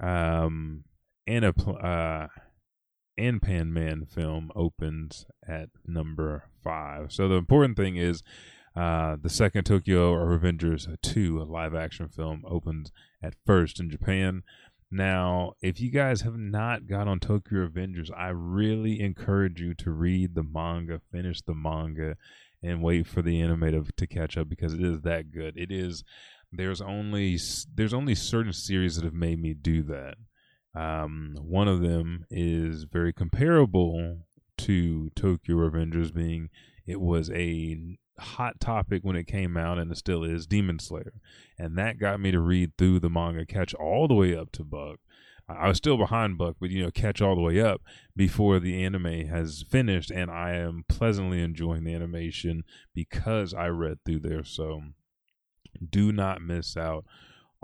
Um, 0.00 0.84
and 1.26 1.44
a 1.44 1.54
uh, 1.70 2.28
Anpanman 3.18 4.08
film 4.08 4.50
opens 4.54 5.26
at 5.46 5.68
number 5.86 6.44
five. 6.62 7.12
So 7.12 7.28
the 7.28 7.36
important 7.36 7.76
thing 7.76 7.96
is 7.96 8.22
uh, 8.76 9.16
the 9.20 9.28
second 9.28 9.64
Tokyo 9.64 10.14
Revengers 10.14 10.88
2 11.02 11.44
live 11.44 11.74
action 11.74 12.08
film 12.08 12.44
opens 12.46 12.90
at 13.22 13.34
first 13.46 13.78
in 13.78 13.90
Japan. 13.90 14.42
Now, 14.90 15.54
if 15.60 15.80
you 15.80 15.90
guys 15.90 16.20
have 16.20 16.36
not 16.36 16.86
got 16.86 17.08
on 17.08 17.18
Tokyo 17.20 17.62
Avengers, 17.62 18.10
I 18.16 18.28
really 18.28 19.00
encourage 19.00 19.60
you 19.60 19.74
to 19.74 19.90
read 19.90 20.34
the 20.34 20.44
manga, 20.44 21.00
finish 21.10 21.40
the 21.42 21.54
manga, 21.54 22.16
and 22.62 22.82
wait 22.82 23.06
for 23.06 23.20
the 23.20 23.40
anime 23.40 23.72
to, 23.72 23.92
to 23.96 24.06
catch 24.06 24.36
up 24.36 24.48
because 24.48 24.72
it 24.72 24.82
is 24.82 25.02
that 25.02 25.30
good. 25.32 25.56
It 25.56 25.70
is. 25.70 26.04
There's 26.52 26.80
only 26.80 27.38
there's 27.74 27.94
only 27.94 28.14
certain 28.14 28.52
series 28.52 28.96
that 28.96 29.04
have 29.04 29.14
made 29.14 29.40
me 29.40 29.54
do 29.54 29.82
that. 29.84 30.14
Um, 30.74 31.36
one 31.40 31.68
of 31.68 31.80
them 31.80 32.26
is 32.30 32.84
very 32.84 33.12
comparable 33.12 34.18
to 34.58 35.10
Tokyo 35.14 35.56
Revengers, 35.56 36.12
being 36.12 36.50
it 36.86 37.00
was 37.00 37.30
a 37.30 37.96
hot 38.18 38.60
topic 38.60 39.02
when 39.02 39.16
it 39.16 39.26
came 39.26 39.56
out, 39.56 39.78
and 39.78 39.90
it 39.90 39.96
still 39.96 40.24
is 40.24 40.46
Demon 40.46 40.78
Slayer, 40.78 41.14
and 41.58 41.78
that 41.78 41.98
got 41.98 42.20
me 42.20 42.30
to 42.30 42.40
read 42.40 42.72
through 42.76 43.00
the 43.00 43.10
manga, 43.10 43.46
catch 43.46 43.74
all 43.74 44.08
the 44.08 44.14
way 44.14 44.36
up 44.36 44.52
to 44.52 44.64
Buck. 44.64 44.98
I 45.46 45.68
was 45.68 45.76
still 45.76 45.98
behind 45.98 46.38
Buck, 46.38 46.56
but 46.58 46.70
you 46.70 46.82
know, 46.82 46.90
catch 46.90 47.20
all 47.20 47.34
the 47.34 47.42
way 47.42 47.60
up 47.60 47.82
before 48.16 48.58
the 48.58 48.82
anime 48.82 49.26
has 49.26 49.64
finished, 49.68 50.10
and 50.10 50.30
I 50.30 50.54
am 50.54 50.84
pleasantly 50.88 51.42
enjoying 51.42 51.84
the 51.84 51.94
animation 51.94 52.64
because 52.94 53.52
I 53.52 53.66
read 53.66 53.98
through 54.04 54.20
there. 54.20 54.44
So, 54.44 54.82
do 55.90 56.12
not 56.12 56.40
miss 56.40 56.76
out 56.76 57.04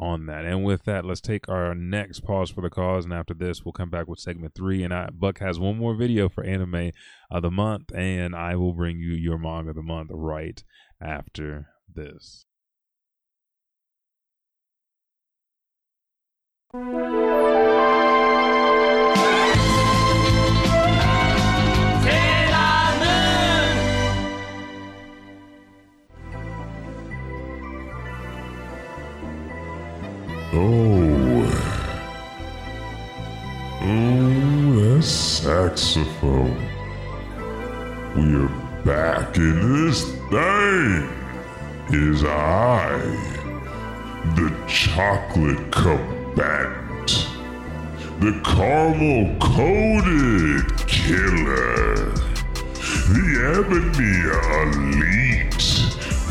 on 0.00 0.26
that. 0.26 0.44
And 0.46 0.64
with 0.64 0.84
that, 0.84 1.04
let's 1.04 1.20
take 1.20 1.48
our 1.48 1.74
next 1.74 2.20
pause 2.20 2.50
for 2.50 2.62
the 2.62 2.70
cause, 2.70 3.04
and 3.04 3.12
after 3.12 3.34
this, 3.34 3.64
we'll 3.64 3.72
come 3.72 3.90
back 3.90 4.08
with 4.08 4.18
segment 4.18 4.54
three. 4.54 4.82
And 4.82 4.92
I, 4.92 5.10
Buck 5.12 5.38
has 5.38 5.60
one 5.60 5.76
more 5.76 5.94
video 5.94 6.28
for 6.28 6.42
anime 6.42 6.92
of 7.30 7.42
the 7.42 7.50
month, 7.50 7.94
and 7.94 8.34
I 8.34 8.56
will 8.56 8.72
bring 8.72 8.98
you 8.98 9.12
your 9.12 9.38
manga 9.38 9.70
of 9.70 9.76
the 9.76 9.82
month 9.82 10.10
right 10.12 10.64
after 11.00 11.68
this. 11.94 12.46
Oh. 30.52 31.46
Oh, 33.82 34.96
that 34.96 35.04
saxophone. 35.04 36.56
We're 38.16 38.48
back 38.84 39.36
in 39.36 39.84
this 39.86 40.02
thing. 40.28 41.08
Is 41.92 42.24
I, 42.24 42.98
the 44.34 44.52
chocolate 44.66 45.70
combatant, 45.70 47.28
the 48.18 48.40
caramel 48.44 49.36
coated 49.38 50.66
killer, 50.88 52.10
the 53.06 53.24
ebony 53.54 54.18
elite, 54.50 55.64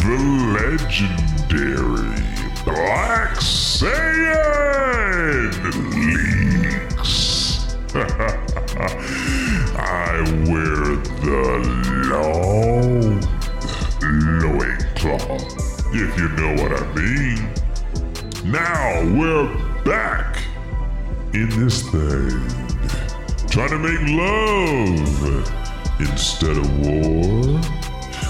the 0.04 0.18
legendary 0.60 2.20
Black 2.66 3.42
Saiyan 3.80 5.56
leaks. 5.96 7.16
I 9.80 10.20
wear 10.50 11.00
the 11.24 11.44
long 12.12 13.24
loincloth, 14.42 15.96
if 15.96 16.12
you 16.18 16.28
know 16.28 16.52
what 16.62 16.72
I 16.74 16.84
mean. 16.94 17.40
Now 18.52 18.84
we're 19.18 19.48
back 19.86 20.44
in 21.34 21.48
this 21.52 21.82
thing, 21.84 22.44
trying 23.48 23.70
to 23.70 23.80
make 23.80 24.02
love 24.10 25.22
instead 26.02 26.58
of 26.58 26.68
war. 26.86 27.62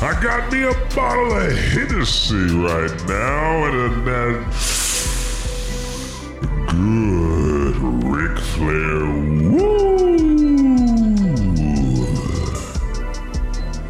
I 0.01 0.13
got 0.21 0.51
me 0.53 0.62
a 0.62 0.73
bottle 0.95 1.33
of 1.33 1.51
Hennessy 1.57 2.55
right 2.55 2.95
now 3.07 3.65
and 3.65 3.75
a 3.75 3.89
that 4.05 4.68
Ric 8.10 8.39
Flair 8.39 9.06
woo. 9.52 10.08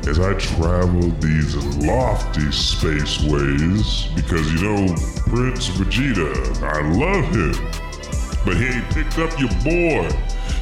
As 0.10 0.20
I 0.20 0.34
travel 0.34 1.10
these 1.22 1.56
lofty 1.78 2.42
spaceways, 2.52 4.14
because 4.14 4.52
you 4.52 4.62
know 4.62 4.94
Prince 5.28 5.70
Vegeta, 5.70 6.62
I 6.62 6.82
love 6.98 7.34
him, 7.34 7.54
but 8.44 8.58
he 8.58 8.68
ain't 8.68 8.90
picked 8.90 9.18
up 9.20 9.40
your 9.40 9.50
boy. 9.64 10.14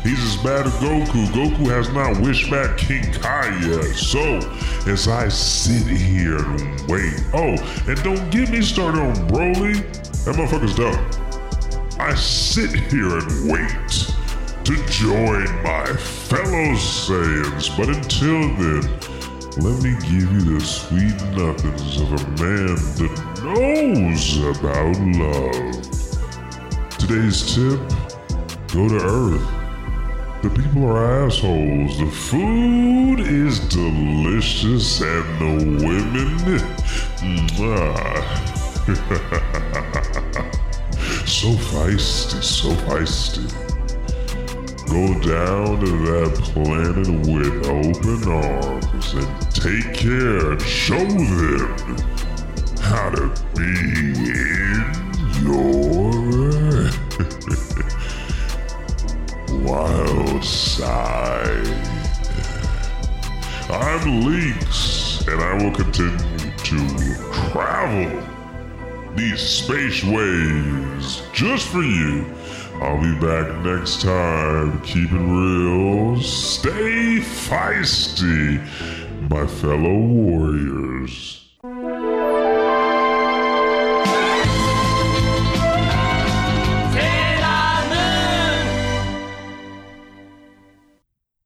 He's 0.03 0.23
as 0.23 0.37
bad 0.43 0.67
as 0.67 0.73
Goku. 0.73 1.25
Goku 1.33 1.67
has 1.69 1.91
not 1.93 2.21
wished 2.21 2.51
back 2.51 2.77
King 2.77 3.11
Kai 3.11 3.57
yet. 3.65 3.95
So, 3.95 4.37
as 4.85 5.07
I 5.07 5.29
sit 5.29 5.87
here 5.87 6.37
and 6.37 6.87
wait. 6.87 7.19
Oh, 7.33 7.57
and 7.87 8.03
don't 8.03 8.29
get 8.29 8.51
me 8.51 8.61
started 8.61 9.01
on 9.01 9.15
Broly. 9.27 9.81
That 10.25 10.35
motherfucker's 10.35 10.75
dumb. 10.75 11.26
I 11.99 12.13
sit 12.13 12.71
here 12.91 13.17
and 13.17 13.49
wait 13.49 14.13
to 14.65 14.75
join 14.85 15.45
my 15.63 15.85
fellow 15.97 16.75
Saiyans. 16.75 17.75
But 17.75 17.89
until 17.89 18.53
then, 18.55 18.83
let 19.57 19.81
me 19.81 19.95
give 20.01 20.31
you 20.31 20.41
the 20.41 20.59
sweet 20.63 21.19
nothings 21.35 21.99
of 21.99 22.11
a 22.13 22.21
man 22.39 22.75
that 22.99 23.13
knows 23.43 24.37
about 24.45 24.99
love. 25.17 25.73
Today's 26.99 27.55
tip 27.55 27.79
go 28.71 28.87
to 28.89 28.99
Earth. 29.03 29.47
The 30.43 30.49
people 30.51 30.85
are 30.85 31.25
assholes. 31.25 31.97
The 31.97 32.11
food 32.11 33.21
is 33.21 33.59
delicious, 33.69 35.01
and 35.01 35.39
the 35.39 35.55
women. 35.83 36.61
mwah. 37.57 39.53
so 41.37 41.49
feisty, 41.49 42.41
so 42.41 42.69
feisty. 42.87 43.45
Go 44.87 45.13
down 45.21 45.79
to 45.81 45.91
that 46.07 46.33
planet 46.51 47.09
with 47.29 47.55
open 47.67 48.21
arms 48.27 49.13
and 49.13 49.29
take 49.51 49.93
care 49.93 50.53
and 50.53 50.61
show 50.63 50.97
them 50.97 51.77
how 52.81 53.11
to 53.11 53.29
be 53.55 53.69
in 54.33 54.81
your 55.45 56.89
wild 59.63 60.43
side. 60.43 61.67
I'm 63.69 64.25
Leeks, 64.25 65.21
and 65.27 65.39
I 65.39 65.53
will 65.63 65.75
continue 65.75 66.51
to 66.57 66.77
travel 67.51 68.36
these 69.17 69.41
space 69.41 70.03
waves 70.03 71.23
just 71.33 71.67
for 71.69 71.81
you. 71.81 72.25
I'll 72.79 73.01
be 73.01 73.19
back 73.19 73.65
next 73.65 74.01
time. 74.01 74.79
Keep 74.81 75.11
it 75.11 75.15
real. 75.15 76.21
Stay 76.21 77.17
feisty, 77.17 78.61
my 79.29 79.47
fellow 79.47 79.97
warriors. 79.97 81.55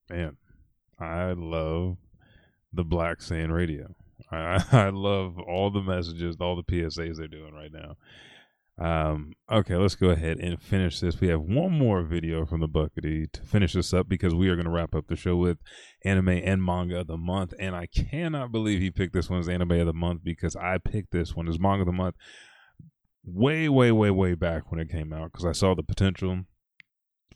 Man, 0.09 0.35
I 0.99 1.31
love 1.31 1.95
the 2.73 2.83
Black 2.83 3.19
Saiyan 3.19 3.53
Radio. 3.53 3.95
I, 4.31 4.63
I 4.71 4.89
love 4.89 5.37
all 5.39 5.71
the 5.71 5.81
messages, 5.81 6.35
all 6.39 6.55
the 6.55 6.63
PSAs 6.63 7.17
they're 7.17 7.27
doing 7.27 7.53
right 7.53 7.71
now. 7.71 7.95
Um, 8.77 9.33
okay, 9.51 9.75
let's 9.75 9.95
go 9.95 10.09
ahead 10.09 10.39
and 10.39 10.59
finish 10.59 10.99
this. 10.99 11.19
We 11.19 11.27
have 11.27 11.41
one 11.41 11.71
more 11.71 12.01
video 12.01 12.45
from 12.45 12.61
the 12.61 12.67
Buckity 12.67 13.31
to 13.31 13.43
finish 13.43 13.73
this 13.73 13.93
up 13.93 14.09
because 14.09 14.33
we 14.33 14.49
are 14.49 14.55
going 14.55 14.65
to 14.65 14.71
wrap 14.71 14.95
up 14.95 15.07
the 15.07 15.15
show 15.15 15.35
with 15.35 15.59
anime 16.03 16.29
and 16.29 16.63
manga 16.63 17.01
of 17.01 17.07
the 17.07 17.17
month. 17.17 17.53
And 17.59 17.75
I 17.75 17.85
cannot 17.85 18.51
believe 18.51 18.79
he 18.79 18.89
picked 18.89 19.13
this 19.13 19.29
one 19.29 19.39
as 19.39 19.49
anime 19.49 19.71
of 19.71 19.85
the 19.85 19.93
month 19.93 20.21
because 20.23 20.55
I 20.55 20.79
picked 20.79 21.11
this 21.11 21.35
one 21.35 21.47
as 21.47 21.59
manga 21.59 21.81
of 21.81 21.87
the 21.87 21.91
month 21.91 22.15
way, 23.23 23.69
way, 23.69 23.91
way, 23.91 24.09
way 24.09 24.33
back 24.33 24.71
when 24.71 24.79
it 24.79 24.89
came 24.89 25.13
out 25.13 25.31
because 25.31 25.45
I 25.45 25.51
saw 25.51 25.75
the 25.75 25.83
potential. 25.83 26.41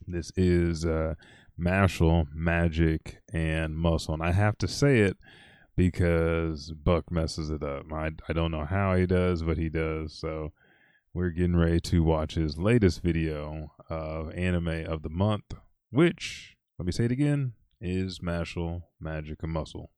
This 0.08 0.32
is 0.36 0.86
uh, 0.86 1.14
Mashle, 1.60 2.28
Magic, 2.34 3.22
and 3.32 3.76
Muscle. 3.76 4.14
And 4.14 4.24
I 4.24 4.32
have 4.32 4.58
to 4.60 4.68
say 4.68 5.00
it 5.02 5.18
because 5.76 6.72
Buck 6.72 7.12
messes 7.12 7.50
it 7.50 7.64
up. 7.64 7.92
I, 7.92 8.12
I 8.30 8.34
don't 8.34 8.52
know 8.52 8.66
how 8.66 8.96
he 8.96 9.06
does, 9.06 9.44
but 9.44 9.58
he 9.58 9.70
does. 9.70 10.14
So 10.14 10.52
we're 11.14 11.30
getting 11.30 11.56
ready 11.56 11.80
to 11.80 12.04
watch 12.04 12.36
his 12.36 12.58
latest 12.58 13.02
video 13.02 13.72
of 13.90 14.34
anime 14.34 14.86
of 14.86 15.02
the 15.02 15.10
month, 15.10 15.54
which, 15.90 16.56
let 16.78 16.86
me 16.86 16.92
say 16.92 17.06
it 17.06 17.12
again, 17.12 17.54
is 17.80 18.20
Mashle 18.20 18.84
Magic, 19.00 19.44
and 19.44 19.52
Muscle. 19.52 19.92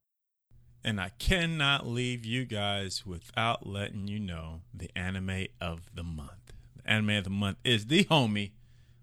And 0.83 1.01
I 1.01 1.09
cannot 1.17 1.87
leave 1.87 2.23
you 2.25 2.45
guys 2.45 3.05
without 3.05 3.65
letting 3.65 4.07
you 4.07 4.19
know 4.19 4.61
the 4.73 4.89
anime 4.95 5.47
of 5.59 5.89
the 5.93 6.03
month. 6.03 6.53
The 6.75 6.89
anime 6.89 7.09
of 7.11 7.23
the 7.23 7.29
month 7.29 7.57
is 7.63 7.87
the 7.87 8.05
homie. 8.05 8.51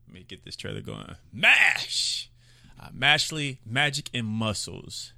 Let 0.07 0.15
me 0.15 0.25
get 0.27 0.45
this 0.45 0.57
trailer 0.57 0.81
going. 0.81 1.17
MASH! 1.33 2.31
Uh, 2.81 2.91
Mashley, 2.91 3.59
Magic, 3.67 4.09
and 4.15 4.27
Muscles. 4.27 5.14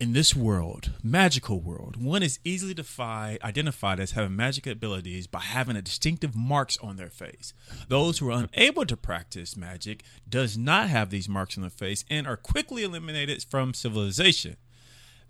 In 0.00 0.12
this 0.12 0.34
world, 0.34 0.90
magical 1.04 1.60
world, 1.60 1.96
one 1.96 2.24
is 2.24 2.40
easily 2.42 2.74
defi- 2.74 3.40
identified 3.44 4.00
as 4.00 4.10
having 4.10 4.34
magic 4.34 4.66
abilities 4.66 5.28
by 5.28 5.38
having 5.38 5.76
a 5.76 5.82
distinctive 5.82 6.34
marks 6.34 6.76
on 6.78 6.96
their 6.96 7.10
face. 7.10 7.54
Those 7.86 8.18
who 8.18 8.28
are 8.28 8.44
unable 8.52 8.84
to 8.86 8.96
practice 8.96 9.56
magic 9.56 10.02
does 10.28 10.58
not 10.58 10.88
have 10.88 11.10
these 11.10 11.28
marks 11.28 11.56
on 11.56 11.60
their 11.60 11.70
face 11.70 12.04
and 12.10 12.26
are 12.26 12.36
quickly 12.36 12.82
eliminated 12.82 13.44
from 13.44 13.72
civilization. 13.72 14.56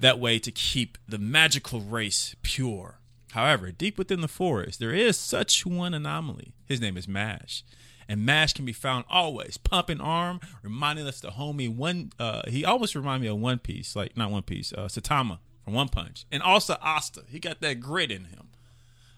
That 0.01 0.19
way 0.19 0.39
to 0.39 0.51
keep 0.51 0.97
the 1.07 1.19
magical 1.19 1.81
race 1.83 2.35
pure. 2.41 3.01
However, 3.33 3.71
deep 3.71 3.99
within 3.99 4.23
the 4.23 4.29
forest, 4.29 4.81
there 4.81 4.95
is 4.95 5.19
such 5.19 5.67
one 5.67 5.93
anomaly. 5.93 6.55
His 6.65 6.81
name 6.81 6.97
is 6.97 7.07
Mash 7.07 7.65
and 8.09 8.25
Mash 8.25 8.53
can 8.53 8.65
be 8.65 8.73
found 8.73 9.05
always 9.09 9.57
pumping 9.57 10.01
arm, 10.01 10.41
reminding 10.63 11.07
us 11.07 11.21
the 11.21 11.31
homie 11.31 11.75
one. 11.75 12.13
Uh, 12.19 12.43
he 12.49 12.65
always 12.65 12.95
remind 12.95 13.23
me 13.23 13.29
of 13.29 13.39
One 13.39 13.59
Piece, 13.59 13.97
like 13.97 14.17
not 14.17 14.31
One 14.31 14.43
Piece, 14.43 14.73
uh, 14.73 14.87
Saitama 14.87 15.39
from 15.65 15.75
One 15.75 15.89
Punch, 15.89 16.27
and 16.31 16.43
also 16.43 16.77
Asta. 16.83 17.23
He 17.29 17.39
got 17.39 17.61
that 17.61 17.81
grit 17.81 18.11
in 18.11 18.27
him, 18.27 18.49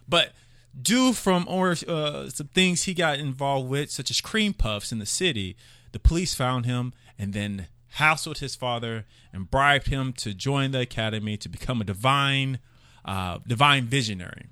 but 0.09 0.33
due 0.81 1.13
from 1.13 1.47
or 1.49 1.75
uh, 1.89 2.29
some 2.29 2.49
things 2.49 2.85
he 2.85 2.95
got 2.95 3.19
involved 3.19 3.69
with, 3.69 3.91
such 3.91 4.11
as 4.11 4.21
cream 4.21 4.53
puffs 4.53 4.93
in 4.93 4.99
the 4.99 5.07
city, 5.07 5.57
the 5.93 5.99
police 5.99 6.35
found 6.35 6.67
him 6.67 6.93
and 7.19 7.33
then 7.33 7.69
hassled 7.97 8.39
his 8.39 8.55
father 8.55 9.07
and 9.33 9.51
bribed 9.51 9.89
him 9.89 10.13
to 10.13 10.35
join 10.35 10.71
the 10.73 10.81
academy 10.81 11.37
to 11.39 11.49
become 11.49 11.81
a 11.81 11.85
divine, 11.85 12.59
uh, 13.05 13.39
divine 13.47 13.87
visionary. 13.87 14.47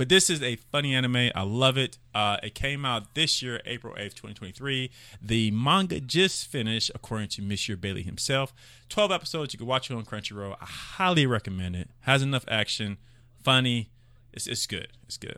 But 0.00 0.08
this 0.08 0.30
is 0.30 0.42
a 0.42 0.56
funny 0.56 0.94
anime. 0.94 1.30
I 1.34 1.42
love 1.42 1.76
it. 1.76 1.98
Uh, 2.14 2.38
it 2.42 2.54
came 2.54 2.86
out 2.86 3.14
this 3.14 3.42
year, 3.42 3.60
April 3.66 3.92
8th, 3.96 4.14
2023. 4.14 4.90
The 5.20 5.50
manga 5.50 6.00
just 6.00 6.46
finished, 6.46 6.90
according 6.94 7.28
to 7.28 7.42
Monsieur 7.42 7.76
Bailey 7.76 8.02
himself. 8.02 8.54
12 8.88 9.12
episodes. 9.12 9.52
You 9.52 9.58
can 9.58 9.66
watch 9.66 9.90
it 9.90 9.94
on 9.94 10.06
Crunchyroll. 10.06 10.56
I 10.58 10.64
highly 10.64 11.26
recommend 11.26 11.76
it. 11.76 11.90
Has 12.04 12.22
enough 12.22 12.46
action, 12.48 12.96
funny. 13.42 13.90
It's, 14.32 14.46
it's 14.46 14.66
good. 14.66 14.88
It's 15.04 15.18
good. 15.18 15.36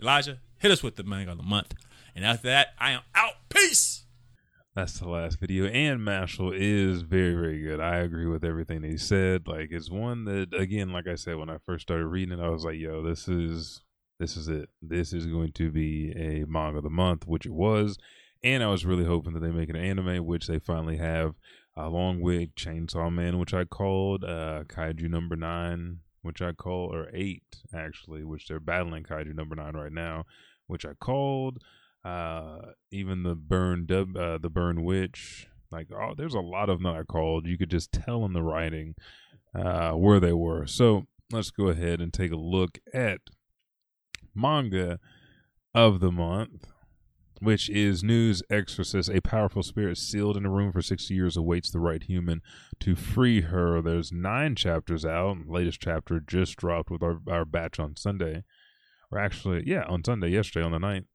Elijah, 0.00 0.38
hit 0.58 0.70
us 0.70 0.84
with 0.84 0.94
the 0.94 1.02
manga 1.02 1.32
of 1.32 1.38
the 1.38 1.42
month. 1.42 1.74
And 2.14 2.24
after 2.24 2.46
that, 2.46 2.74
I 2.78 2.92
am 2.92 3.00
out. 3.12 3.32
Peace. 3.48 4.04
That's 4.76 5.00
the 5.00 5.08
last 5.08 5.40
video. 5.40 5.66
And 5.66 6.00
Mashle 6.00 6.56
is 6.56 7.02
very, 7.02 7.34
very 7.34 7.60
good. 7.60 7.80
I 7.80 7.96
agree 7.96 8.26
with 8.26 8.44
everything 8.44 8.84
he 8.84 8.98
said. 8.98 9.48
Like, 9.48 9.72
it's 9.72 9.90
one 9.90 10.26
that, 10.26 10.54
again, 10.54 10.92
like 10.92 11.08
I 11.08 11.16
said, 11.16 11.38
when 11.38 11.50
I 11.50 11.56
first 11.66 11.82
started 11.82 12.06
reading 12.06 12.38
it, 12.38 12.42
I 12.42 12.50
was 12.50 12.64
like, 12.64 12.78
yo, 12.78 13.02
this 13.02 13.26
is 13.26 13.80
this 14.18 14.36
is 14.36 14.48
it. 14.48 14.68
This 14.80 15.12
is 15.12 15.26
going 15.26 15.52
to 15.52 15.70
be 15.70 16.12
a 16.12 16.46
manga 16.46 16.78
of 16.78 16.84
the 16.84 16.90
month, 16.90 17.26
which 17.26 17.46
it 17.46 17.52
was. 17.52 17.98
And 18.42 18.62
I 18.62 18.68
was 18.68 18.86
really 18.86 19.04
hoping 19.04 19.32
that 19.34 19.40
they 19.40 19.50
make 19.50 19.68
an 19.68 19.76
anime, 19.76 20.24
which 20.24 20.46
they 20.46 20.58
finally 20.58 20.98
have, 20.98 21.34
along 21.76 22.20
with 22.20 22.54
Chainsaw 22.54 23.12
Man, 23.12 23.38
which 23.38 23.54
I 23.54 23.64
called 23.64 24.24
uh, 24.24 24.64
Kaiju 24.64 25.08
number 25.08 25.36
nine, 25.36 26.00
which 26.22 26.40
I 26.40 26.52
call, 26.52 26.94
or 26.94 27.08
eight 27.12 27.42
actually, 27.74 28.24
which 28.24 28.48
they're 28.48 28.60
battling 28.60 29.04
Kaiju 29.04 29.34
number 29.34 29.56
nine 29.56 29.74
right 29.74 29.92
now, 29.92 30.24
which 30.66 30.84
I 30.86 30.94
called. 30.94 31.62
Uh, 32.04 32.72
even 32.92 33.24
the 33.24 33.34
Burn 33.34 33.84
Dub, 33.84 34.16
uh, 34.16 34.38
the 34.38 34.48
Burn 34.48 34.84
Witch, 34.84 35.48
like 35.72 35.88
oh, 35.92 36.14
there's 36.16 36.34
a 36.34 36.40
lot 36.40 36.68
of 36.68 36.78
them 36.78 36.92
that 36.92 37.00
I 37.00 37.02
called. 37.02 37.46
You 37.46 37.58
could 37.58 37.70
just 37.70 37.90
tell 37.90 38.24
in 38.24 38.32
the 38.32 38.42
writing 38.42 38.94
uh, 39.54 39.92
where 39.92 40.20
they 40.20 40.32
were. 40.32 40.66
So 40.66 41.06
let's 41.32 41.50
go 41.50 41.66
ahead 41.68 42.00
and 42.00 42.12
take 42.12 42.30
a 42.30 42.36
look 42.36 42.78
at 42.94 43.20
manga 44.36 45.00
of 45.74 46.00
the 46.00 46.12
month, 46.12 46.66
which 47.40 47.68
is 47.68 48.02
Nue's 48.02 48.42
Exorcist. 48.50 49.10
A 49.10 49.20
powerful 49.20 49.62
spirit 49.62 49.98
sealed 49.98 50.36
in 50.36 50.46
a 50.46 50.50
room 50.50 50.72
for 50.72 50.82
60 50.82 51.12
years 51.14 51.36
awaits 51.36 51.70
the 51.70 51.80
right 51.80 52.02
human 52.02 52.42
to 52.80 52.94
free 52.94 53.42
her. 53.42 53.82
There's 53.82 54.12
nine 54.12 54.54
chapters 54.54 55.04
out. 55.04 55.36
Latest 55.46 55.80
chapter 55.80 56.20
just 56.20 56.56
dropped 56.56 56.90
with 56.90 57.02
our, 57.02 57.20
our 57.28 57.44
batch 57.44 57.78
on 57.78 57.96
Sunday. 57.96 58.44
Or 59.10 59.18
actually, 59.18 59.64
yeah, 59.66 59.84
on 59.84 60.02
Sunday, 60.04 60.28
yesterday 60.28 60.64
on 60.64 60.72
the 60.72 60.78
9th. 60.78 61.06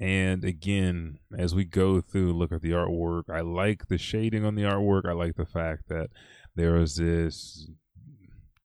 And 0.00 0.44
again, 0.44 1.18
as 1.36 1.54
we 1.54 1.64
go 1.64 2.00
through, 2.00 2.32
look 2.32 2.52
at 2.52 2.62
the 2.62 2.70
artwork. 2.70 3.24
I 3.28 3.40
like 3.40 3.88
the 3.88 3.98
shading 3.98 4.44
on 4.44 4.54
the 4.54 4.62
artwork. 4.62 5.08
I 5.08 5.12
like 5.12 5.34
the 5.34 5.46
fact 5.46 5.88
that 5.88 6.10
there 6.54 6.76
is 6.76 6.96
this 6.96 7.68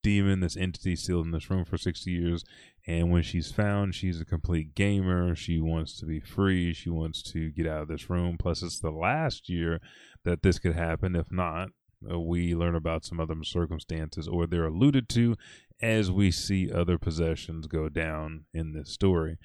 demon, 0.04 0.42
this 0.42 0.56
entity 0.56 0.96
sealed 0.96 1.26
in 1.26 1.32
this 1.32 1.50
room 1.50 1.66
for 1.66 1.78
60 1.78 2.12
years, 2.12 2.44
and 2.86 3.10
when 3.10 3.24
she's 3.24 3.52
found, 3.52 3.96
she's 3.96 4.20
a 4.20 4.26
complete 4.26 4.76
gamer. 4.76 5.36
She 5.36 5.60
wants 5.60 5.98
to 6.00 6.06
be 6.06 6.20
free. 6.20 6.74
She 6.74 6.90
wants 6.90 7.24
to 7.32 7.50
get 7.52 7.66
out 7.66 7.84
of 7.84 7.88
this 7.88 8.10
room. 8.10 8.38
Plus, 8.38 8.62
it's 8.62 8.80
the 8.80 8.92
last 8.92 9.48
year 9.48 9.80
that 10.26 10.44
this 10.44 10.60
could 10.60 10.76
happen. 10.76 11.16
If 11.16 11.32
not, 11.32 11.70
uh, 12.12 12.20
we 12.20 12.54
learn 12.54 12.76
about 12.76 13.06
some 13.06 13.20
other 13.20 13.36
circumstances 13.44 14.28
or 14.28 14.46
they're 14.46 14.66
alluded 14.66 15.08
to 15.10 15.36
as 15.82 16.12
we 16.12 16.32
see 16.32 16.72
other 16.72 16.98
possessions 16.98 17.68
go 17.68 17.88
down 17.88 18.46
in 18.54 18.74
this 18.74 18.90
story. 18.92 19.38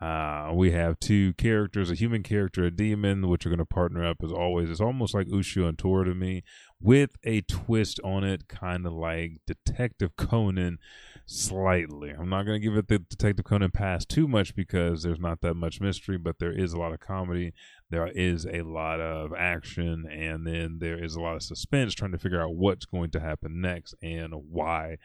Uh, 0.00 0.50
we 0.54 0.72
have 0.72 0.98
two 0.98 1.34
characters, 1.34 1.90
a 1.90 1.94
human 1.94 2.22
character, 2.22 2.64
a 2.64 2.70
demon, 2.70 3.28
which 3.28 3.44
are 3.44 3.50
going 3.50 3.58
to 3.58 3.66
partner 3.66 4.04
up 4.04 4.16
as 4.24 4.32
always. 4.32 4.70
It's 4.70 4.80
almost 4.80 5.12
like 5.12 5.26
Ushio 5.28 5.68
and 5.68 5.78
Tora 5.78 6.06
to 6.06 6.14
me, 6.14 6.42
with 6.80 7.16
a 7.24 7.42
twist 7.42 8.00
on 8.02 8.24
it, 8.24 8.48
kind 8.48 8.86
of 8.86 8.92
like 8.92 9.40
Detective 9.46 10.16
Conan 10.16 10.78
slightly. 11.26 12.10
I'm 12.10 12.28
not 12.28 12.44
going 12.44 12.60
to 12.60 12.66
give 12.66 12.76
it 12.76 12.88
the 12.88 12.98
Detective 12.98 13.44
Conan 13.44 13.70
pass 13.70 14.04
too 14.04 14.26
much 14.26 14.54
because 14.56 15.02
there's 15.02 15.20
not 15.20 15.42
that 15.42 15.54
much 15.54 15.80
mystery, 15.80 16.16
but 16.18 16.38
there 16.38 16.52
is 16.52 16.72
a 16.72 16.78
lot 16.78 16.92
of 16.92 17.00
comedy. 17.00 17.52
There 17.90 18.08
is 18.08 18.46
a 18.46 18.62
lot 18.62 19.00
of 19.00 19.32
action, 19.36 20.06
and 20.10 20.46
then 20.46 20.78
there 20.80 21.02
is 21.02 21.14
a 21.14 21.20
lot 21.20 21.36
of 21.36 21.42
suspense 21.42 21.94
trying 21.94 22.12
to 22.12 22.18
figure 22.18 22.40
out 22.40 22.54
what's 22.54 22.86
going 22.86 23.10
to 23.10 23.20
happen 23.20 23.60
next 23.60 23.94
and 24.02 24.32
why 24.50 24.96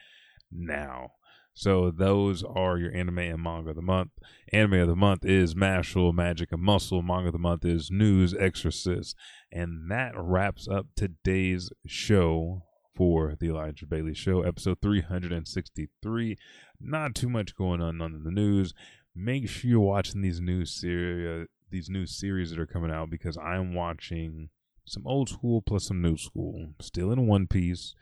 now. 0.50 1.12
So 1.58 1.90
those 1.90 2.44
are 2.44 2.76
your 2.76 2.94
anime 2.94 3.18
and 3.18 3.42
manga 3.42 3.70
of 3.70 3.76
the 3.76 3.82
month. 3.82 4.10
Anime 4.52 4.74
of 4.74 4.88
the 4.88 4.94
month 4.94 5.24
is 5.24 5.54
Mashle, 5.54 6.12
Magic 6.12 6.52
and 6.52 6.60
Muscle. 6.60 7.00
Manga 7.00 7.28
of 7.28 7.32
the 7.32 7.38
month 7.38 7.64
is 7.64 7.90
Nue's 7.90 8.34
Exorcist. 8.34 9.16
And 9.50 9.90
that 9.90 10.12
wraps 10.14 10.68
up 10.68 10.88
today's 10.94 11.70
show 11.86 12.64
for 12.94 13.36
the 13.40 13.48
Elijah 13.48 13.86
Bailey 13.86 14.12
Show, 14.12 14.42
episode 14.42 14.82
363. 14.82 16.36
Not 16.78 17.14
too 17.14 17.30
much 17.30 17.56
going 17.56 17.80
on 17.80 18.02
on 18.02 18.22
the 18.22 18.30
news. 18.30 18.74
Make 19.14 19.48
sure 19.48 19.70
you're 19.70 19.80
watching 19.80 20.20
these 20.20 20.42
new 20.42 20.66
series, 20.66 21.26
uh, 21.26 21.44
these 21.70 21.88
new 21.88 22.04
series 22.04 22.50
that 22.50 22.60
are 22.60 22.66
coming 22.66 22.90
out 22.90 23.08
because 23.08 23.38
I'm 23.38 23.72
watching 23.72 24.50
some 24.84 25.06
old 25.06 25.30
school 25.30 25.62
plus 25.62 25.86
some 25.86 26.02
new 26.02 26.18
school. 26.18 26.74
Still 26.82 27.12
in 27.12 27.26
One 27.26 27.46
Piece. 27.46 27.94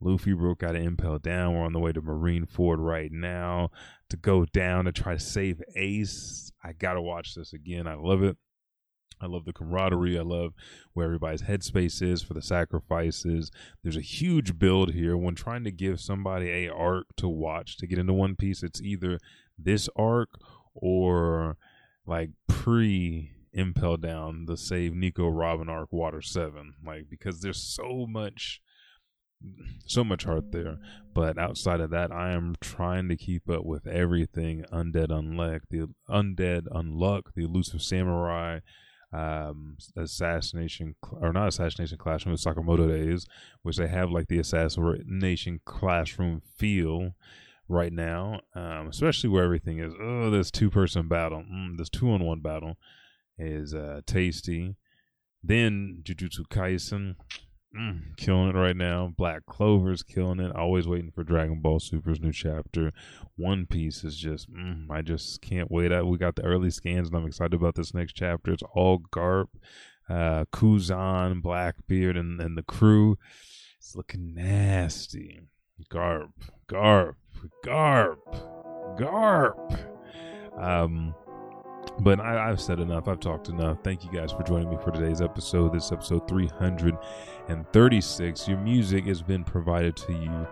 Luffy 0.00 0.32
broke 0.32 0.62
out 0.62 0.76
of 0.76 0.82
Impel 0.82 1.18
Down. 1.18 1.54
We're 1.54 1.64
on 1.64 1.72
the 1.72 1.78
way 1.78 1.92
to 1.92 2.00
Marineford 2.00 2.78
right 2.78 3.12
now 3.12 3.70
to 4.08 4.16
go 4.16 4.46
down 4.46 4.86
to 4.86 4.92
try 4.92 5.14
to 5.14 5.20
save 5.20 5.60
Ace. 5.76 6.52
I 6.64 6.72
gotta 6.72 7.02
watch 7.02 7.34
this 7.34 7.52
again. 7.52 7.86
I 7.86 7.94
love 7.94 8.22
it. 8.22 8.36
I 9.20 9.26
love 9.26 9.44
the 9.44 9.52
camaraderie. 9.52 10.18
I 10.18 10.22
love 10.22 10.54
where 10.94 11.04
everybody's 11.04 11.42
headspace 11.42 12.00
is 12.00 12.22
for 12.22 12.32
the 12.34 12.42
sacrifices. 12.42 13.50
There's 13.82 13.96
a 13.96 14.00
huge 14.00 14.58
build 14.58 14.94
here. 14.94 15.16
When 15.16 15.34
trying 15.34 15.64
to 15.64 15.70
give 15.70 16.00
somebody 16.00 16.48
a 16.48 16.72
arc 16.72 17.06
to 17.16 17.28
watch 17.28 17.76
to 17.78 17.86
get 17.86 17.98
into 17.98 18.14
One 18.14 18.36
Piece, 18.36 18.62
it's 18.62 18.80
either 18.80 19.18
this 19.58 19.88
arc 19.94 20.30
or 20.74 21.58
like 22.06 22.30
pre 22.48 23.32
Impel 23.52 23.98
Down 23.98 24.46
the 24.46 24.56
Save 24.56 24.94
Nico 24.94 25.28
Robin 25.28 25.68
arc 25.68 25.92
Water 25.92 26.22
Seven. 26.22 26.74
Like 26.84 27.10
because 27.10 27.40
there's 27.40 27.62
so 27.62 28.06
much 28.08 28.62
so 29.86 30.04
much 30.04 30.24
heart 30.24 30.52
there. 30.52 30.78
But 31.14 31.38
outside 31.38 31.80
of 31.80 31.90
that, 31.90 32.12
I 32.12 32.32
am 32.32 32.54
trying 32.60 33.08
to 33.08 33.16
keep 33.16 33.48
up 33.50 33.64
with 33.64 33.86
everything 33.86 34.64
Undead 34.72 35.08
Unluck, 35.08 35.62
the 35.70 35.88
Undead 36.08 36.68
Unluck, 36.72 37.34
the 37.34 37.44
Elusive 37.44 37.82
Samurai, 37.82 38.60
um, 39.12 39.76
Assassination 39.96 40.94
or 41.12 41.32
not 41.32 41.48
Assassination 41.48 41.98
Classroom, 41.98 42.36
the 42.36 42.40
Sakamoto 42.40 42.88
Days, 42.88 43.26
which 43.62 43.76
they 43.76 43.88
have 43.88 44.10
like 44.10 44.28
the 44.28 44.38
Assassination 44.38 45.60
Classroom 45.64 46.40
feel 46.56 47.14
right 47.68 47.92
now, 47.92 48.40
um, 48.54 48.88
especially 48.88 49.30
where 49.30 49.44
everything 49.44 49.78
is. 49.78 49.92
Oh, 50.00 50.30
this 50.30 50.50
two 50.50 50.70
person 50.70 51.08
battle, 51.08 51.44
mm, 51.50 51.76
this 51.76 51.88
two 51.88 52.10
on 52.10 52.24
one 52.24 52.40
battle 52.40 52.76
is 53.38 53.74
uh, 53.74 54.00
tasty. 54.06 54.76
Then 55.42 56.02
Jujutsu 56.02 56.46
Kaisen, 56.48 57.16
mm, 57.76 58.16
killing 58.16 58.48
it 58.48 58.54
right 58.54 58.76
now. 58.76 59.12
Black 59.16 59.46
Clover's 59.46 60.02
killing 60.02 60.40
it. 60.40 60.54
Always 60.54 60.88
waiting 60.88 61.10
for 61.10 61.24
Dragon 61.24 61.60
Ball 61.60 61.80
Super's 61.80 62.20
new 62.20 62.32
chapter. 62.32 62.92
One 63.36 63.66
Piece 63.66 64.04
is 64.04 64.16
just, 64.16 64.52
mm, 64.52 64.90
I 64.90 65.02
just 65.02 65.40
can't 65.40 65.70
wait. 65.70 65.92
I, 65.92 66.02
we 66.02 66.18
got 66.18 66.36
the 66.36 66.44
early 66.44 66.70
scans, 66.70 67.08
and 67.08 67.16
I'm 67.16 67.26
excited 67.26 67.54
about 67.54 67.74
this 67.74 67.94
next 67.94 68.14
chapter. 68.14 68.52
It's 68.52 68.62
all 68.74 69.00
Garp, 69.12 69.48
uh, 70.08 70.44
Kuzan, 70.52 71.42
Blackbeard, 71.42 72.16
and, 72.16 72.40
and 72.40 72.56
the 72.56 72.62
crew. 72.62 73.16
It's 73.78 73.94
looking 73.96 74.34
nasty. 74.34 75.40
Garp, 75.90 76.32
Garp, 76.68 77.14
Garp, 77.64 78.18
Garp. 78.98 79.78
Um, 80.58 81.14
but 82.00 82.20
I, 82.20 82.48
have 82.48 82.60
said 82.60 82.80
enough. 82.80 83.08
I've 83.08 83.20
talked 83.20 83.48
enough. 83.48 83.78
Thank 83.82 84.04
you 84.04 84.10
guys 84.10 84.32
for 84.32 84.42
joining 84.42 84.68
me 84.70 84.78
for 84.82 84.90
today's 84.90 85.20
episode. 85.20 85.74
This 85.74 85.92
episode 85.92 86.26
336. 86.28 88.48
Your 88.48 88.58
music 88.58 89.04
has 89.04 89.22
been 89.22 89.44
provided 89.44 89.94
to 89.96 90.12
you 90.12 90.48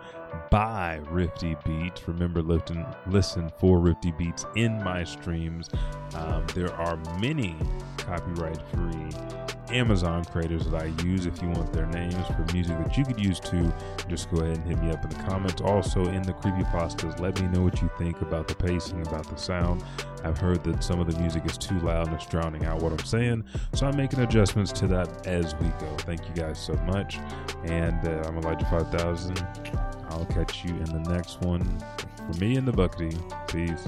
by 0.51 0.99
Rifti 1.05 1.55
Beats. 1.63 2.07
Remember, 2.07 2.43
listen, 2.43 2.85
listen 3.07 3.51
for 3.59 3.79
Rifti 3.79 4.15
Beats 4.17 4.45
in 4.55 4.81
my 4.83 5.03
streams. 5.03 5.69
Um, 6.15 6.45
there 6.53 6.71
are 6.73 6.97
many 7.19 7.55
copyright 7.97 8.61
free 8.71 9.09
Amazon 9.71 10.25
creators 10.25 10.65
that 10.65 10.81
I 10.81 10.85
use 11.03 11.25
if 11.25 11.41
you 11.41 11.49
want 11.49 11.71
their 11.71 11.85
names 11.87 12.15
for 12.27 12.45
music 12.53 12.77
that 12.77 12.97
you 12.97 13.05
could 13.05 13.19
use 13.19 13.39
too. 13.39 13.71
Just 14.07 14.29
go 14.31 14.41
ahead 14.41 14.57
and 14.57 14.67
hit 14.67 14.81
me 14.81 14.91
up 14.91 15.03
in 15.03 15.09
the 15.09 15.23
comments. 15.23 15.61
Also, 15.61 16.05
in 16.05 16.21
the 16.23 16.33
creepy 16.33 16.63
pastas, 16.63 17.19
let 17.19 17.39
me 17.41 17.47
know 17.47 17.63
what 17.63 17.81
you 17.81 17.89
think 17.97 18.21
about 18.21 18.47
the 18.47 18.55
pacing, 18.55 19.05
about 19.07 19.27
the 19.29 19.37
sound. 19.37 19.83
I've 20.23 20.37
heard 20.37 20.63
that 20.65 20.83
some 20.83 20.99
of 20.99 21.11
the 21.11 21.19
music 21.19 21.45
is 21.45 21.57
too 21.57 21.79
loud 21.79 22.07
and 22.07 22.15
it's 22.15 22.25
drowning 22.25 22.65
out 22.65 22.81
what 22.81 22.91
I'm 22.91 22.99
saying, 22.99 23.43
so 23.73 23.87
I'm 23.87 23.95
making 23.95 24.19
adjustments 24.19 24.71
to 24.73 24.87
that 24.87 25.27
as 25.27 25.55
we 25.55 25.67
go. 25.69 25.95
Thank 25.99 26.27
you 26.27 26.33
guys 26.33 26.59
so 26.59 26.73
much, 26.85 27.19
and 27.63 28.07
uh, 28.07 28.23
I'm 28.27 28.37
Elijah 28.37 28.65
5000. 28.65 29.45
I'll 30.09 30.25
catch 30.25 30.65
you 30.65 30.75
in 30.75 30.85
the 30.85 31.09
next 31.09 31.41
one. 31.41 31.63
For 32.17 32.39
me 32.39 32.57
and 32.57 32.67
the 32.67 32.71
Buckity, 32.71 33.15
peace. 33.47 33.87